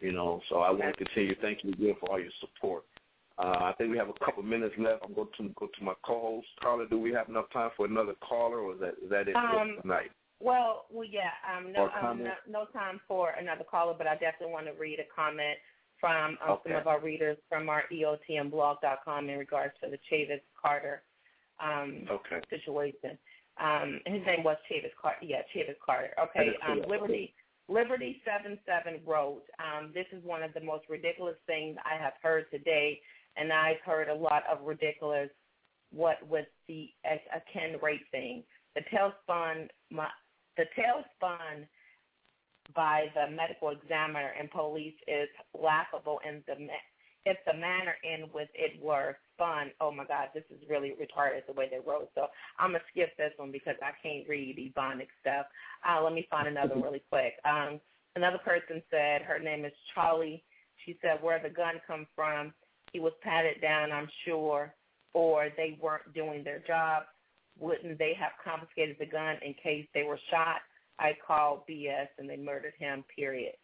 [0.00, 0.40] you know.
[0.48, 1.34] So I want to continue.
[1.40, 2.84] Thank you again for all your support.
[3.36, 5.02] Uh, I think we have a couple minutes left.
[5.04, 6.46] I'm going to go to my co-host.
[6.62, 9.34] Carla, do we have enough time for another caller, or is that is that it
[9.34, 10.10] um, for tonight?
[10.40, 11.30] Well, well, yeah.
[11.44, 15.00] Um, no, um, no, no time for another caller, but I definitely want to read
[15.00, 15.58] a comment
[16.00, 16.70] from um, Okay.
[16.70, 21.02] some of our readers from our EOTMblog.com in regards to the Chavis Carter
[21.60, 22.40] um, Okay.
[22.50, 23.18] situation.
[23.56, 25.24] Um, his name was Chavis Carter.
[25.24, 26.10] Yeah, Chavis Carter.
[26.20, 26.54] Okay.
[26.66, 26.82] Um.
[26.86, 27.34] Liberty.
[27.66, 32.12] Liberty seven seven wrote, um, "This is one of the most ridiculous things I have
[32.22, 33.00] heard today,
[33.36, 35.30] and I've heard a lot of ridiculous.
[35.92, 38.42] What with the a, a Ken rape thing?
[38.74, 40.08] The tale spun my,
[40.56, 41.68] the tale spun
[42.74, 46.54] by the medical examiner and police is laughable, and the
[47.26, 51.46] if the manner in which it were spun, oh my God, this is really retarded
[51.46, 52.10] the way they wrote.
[52.14, 52.26] So
[52.58, 55.46] I'm gonna skip this one because I can't read Ebonic stuff.
[55.88, 57.34] Uh, let me find another really quick.
[57.44, 57.80] Um,
[58.14, 60.44] another person said her name is Charlie.
[60.84, 62.52] She said where the gun come from.
[62.94, 64.72] He was patted down, I'm sure,
[65.14, 67.02] or they weren't doing their job.
[67.58, 70.62] Wouldn't they have confiscated the gun in case they were shot?
[71.00, 73.54] I call BS and they murdered him, period.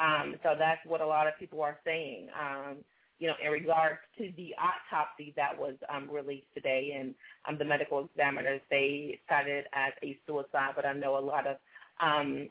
[0.00, 2.28] Um, so that's what a lot of people are saying.
[2.40, 2.76] Um,
[3.18, 7.14] you know, in regards to the autopsy that was um, released today, and
[7.46, 11.46] um, the medical examiners, they cited it as a suicide, but I know a lot
[11.46, 11.56] of
[12.00, 12.48] um,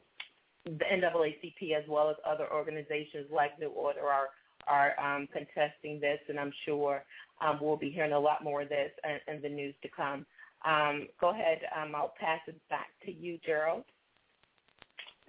[0.65, 4.27] the NAACP as well as other organizations like New Order are
[4.67, 7.03] are um, contesting this, and I'm sure
[7.41, 10.25] um, we'll be hearing a lot more of this in, in the news to come.
[10.65, 11.59] Um, go ahead.
[11.79, 13.83] Um, I'll pass it back to you, Gerald.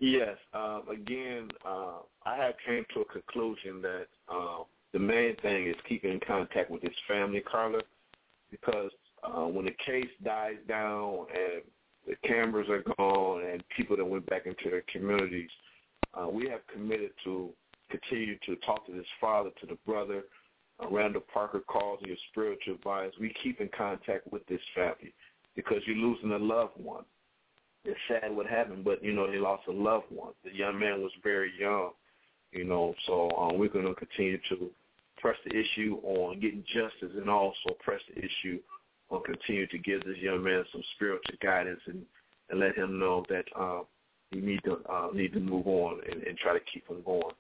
[0.01, 0.37] Yes.
[0.55, 4.63] Um, again, uh, I have came to a conclusion that uh,
[4.93, 7.81] the main thing is keeping in contact with his family, Carla,
[8.51, 8.91] because
[9.25, 11.63] uh, when the case dies down and
[12.07, 15.51] the cameras are gone and people that went back into their communities,
[16.15, 17.51] uh, we have committed to
[17.91, 20.25] continue to talk to this father, to the brother.
[20.81, 23.13] Uh, Randall Parker calls your spiritual advice.
[23.21, 25.13] We keep in contact with this family
[25.57, 27.05] because you're losing a loved one
[27.85, 30.33] it's sad what happened, but you know they lost a loved one.
[30.45, 31.91] The young man was very young,
[32.53, 32.95] you know.
[33.07, 34.71] So um, we're going to continue to
[35.19, 38.61] press the issue on getting justice, and also press the issue
[39.11, 42.03] on continue to give this young man some spiritual guidance and
[42.51, 43.85] and let him know that um,
[44.31, 47.35] he need to uh, need to move on and, and try to keep him going.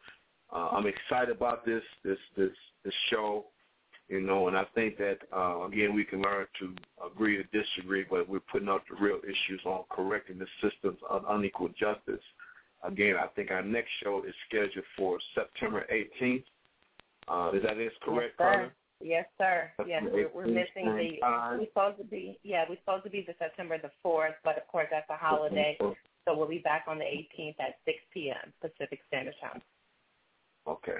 [0.52, 2.52] Uh, I'm excited about this this this
[2.84, 3.46] this show.
[4.08, 8.06] You know, and I think that uh, again we can learn to agree or disagree,
[8.08, 12.24] but we're putting out the real issues on correcting the systems of unequal justice.
[12.82, 16.44] Again, I think our next show is scheduled for September 18th.
[17.26, 18.44] Uh, is that is correct, yes, sir.
[18.44, 18.72] Carter?
[19.00, 19.70] Yes, sir.
[19.86, 21.18] Yes, we're, we're missing the.
[21.20, 21.58] Time.
[21.58, 22.38] We're supposed to be.
[22.42, 25.76] Yeah, we're supposed to be the September the fourth, but of course that's a holiday,
[25.78, 28.52] so we'll be back on the 18th at 6 p.m.
[28.60, 29.60] Pacific Standard Time.
[30.68, 30.98] Okay.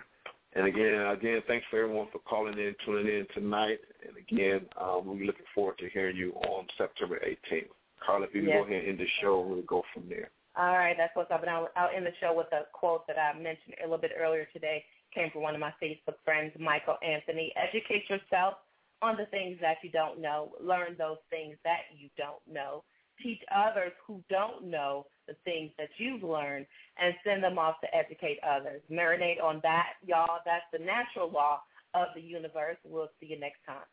[0.55, 3.79] And again, again, thanks for everyone for calling in, tuning in tonight.
[4.07, 7.69] And again, um, we're looking forward to hearing you on September 18th.
[8.05, 10.31] Carla, if you can go ahead and end the show, we'll go from there.
[10.57, 11.43] All right, that's what's up.
[11.43, 14.13] And I'll, I'll end the show with a quote that I mentioned a little bit
[14.19, 14.85] earlier today.
[15.15, 17.53] Came from one of my Facebook friends, Michael Anthony.
[17.55, 18.55] Educate yourself
[19.03, 20.53] on the things that you don't know.
[20.61, 22.83] Learn those things that you don't know.
[23.23, 26.67] Teach others who don't know the things that you've learned
[27.01, 28.81] and send them off to educate others.
[28.91, 30.39] Marinate on that, y'all.
[30.45, 31.61] That's the natural law
[31.95, 32.77] of the universe.
[32.85, 33.87] We'll see you next time.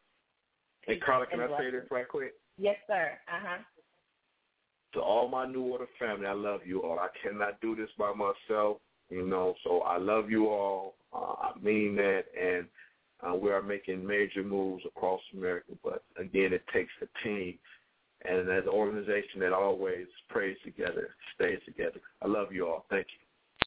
[0.81, 2.34] Hey, Carla, can I say this right quick?
[2.57, 3.11] Yes, sir.
[3.27, 3.57] Uh-huh.
[4.93, 6.99] To all my New Order family, I love you all.
[6.99, 8.77] I cannot do this by myself,
[9.10, 10.95] you know, so I love you all.
[11.14, 12.68] Uh, I mean that, and
[13.26, 17.57] uh, we are making major moves across America, but again, it takes a team.
[18.27, 21.99] And as an organization that always prays together, stays together.
[22.22, 22.85] I love you all.
[22.89, 23.24] Thank you.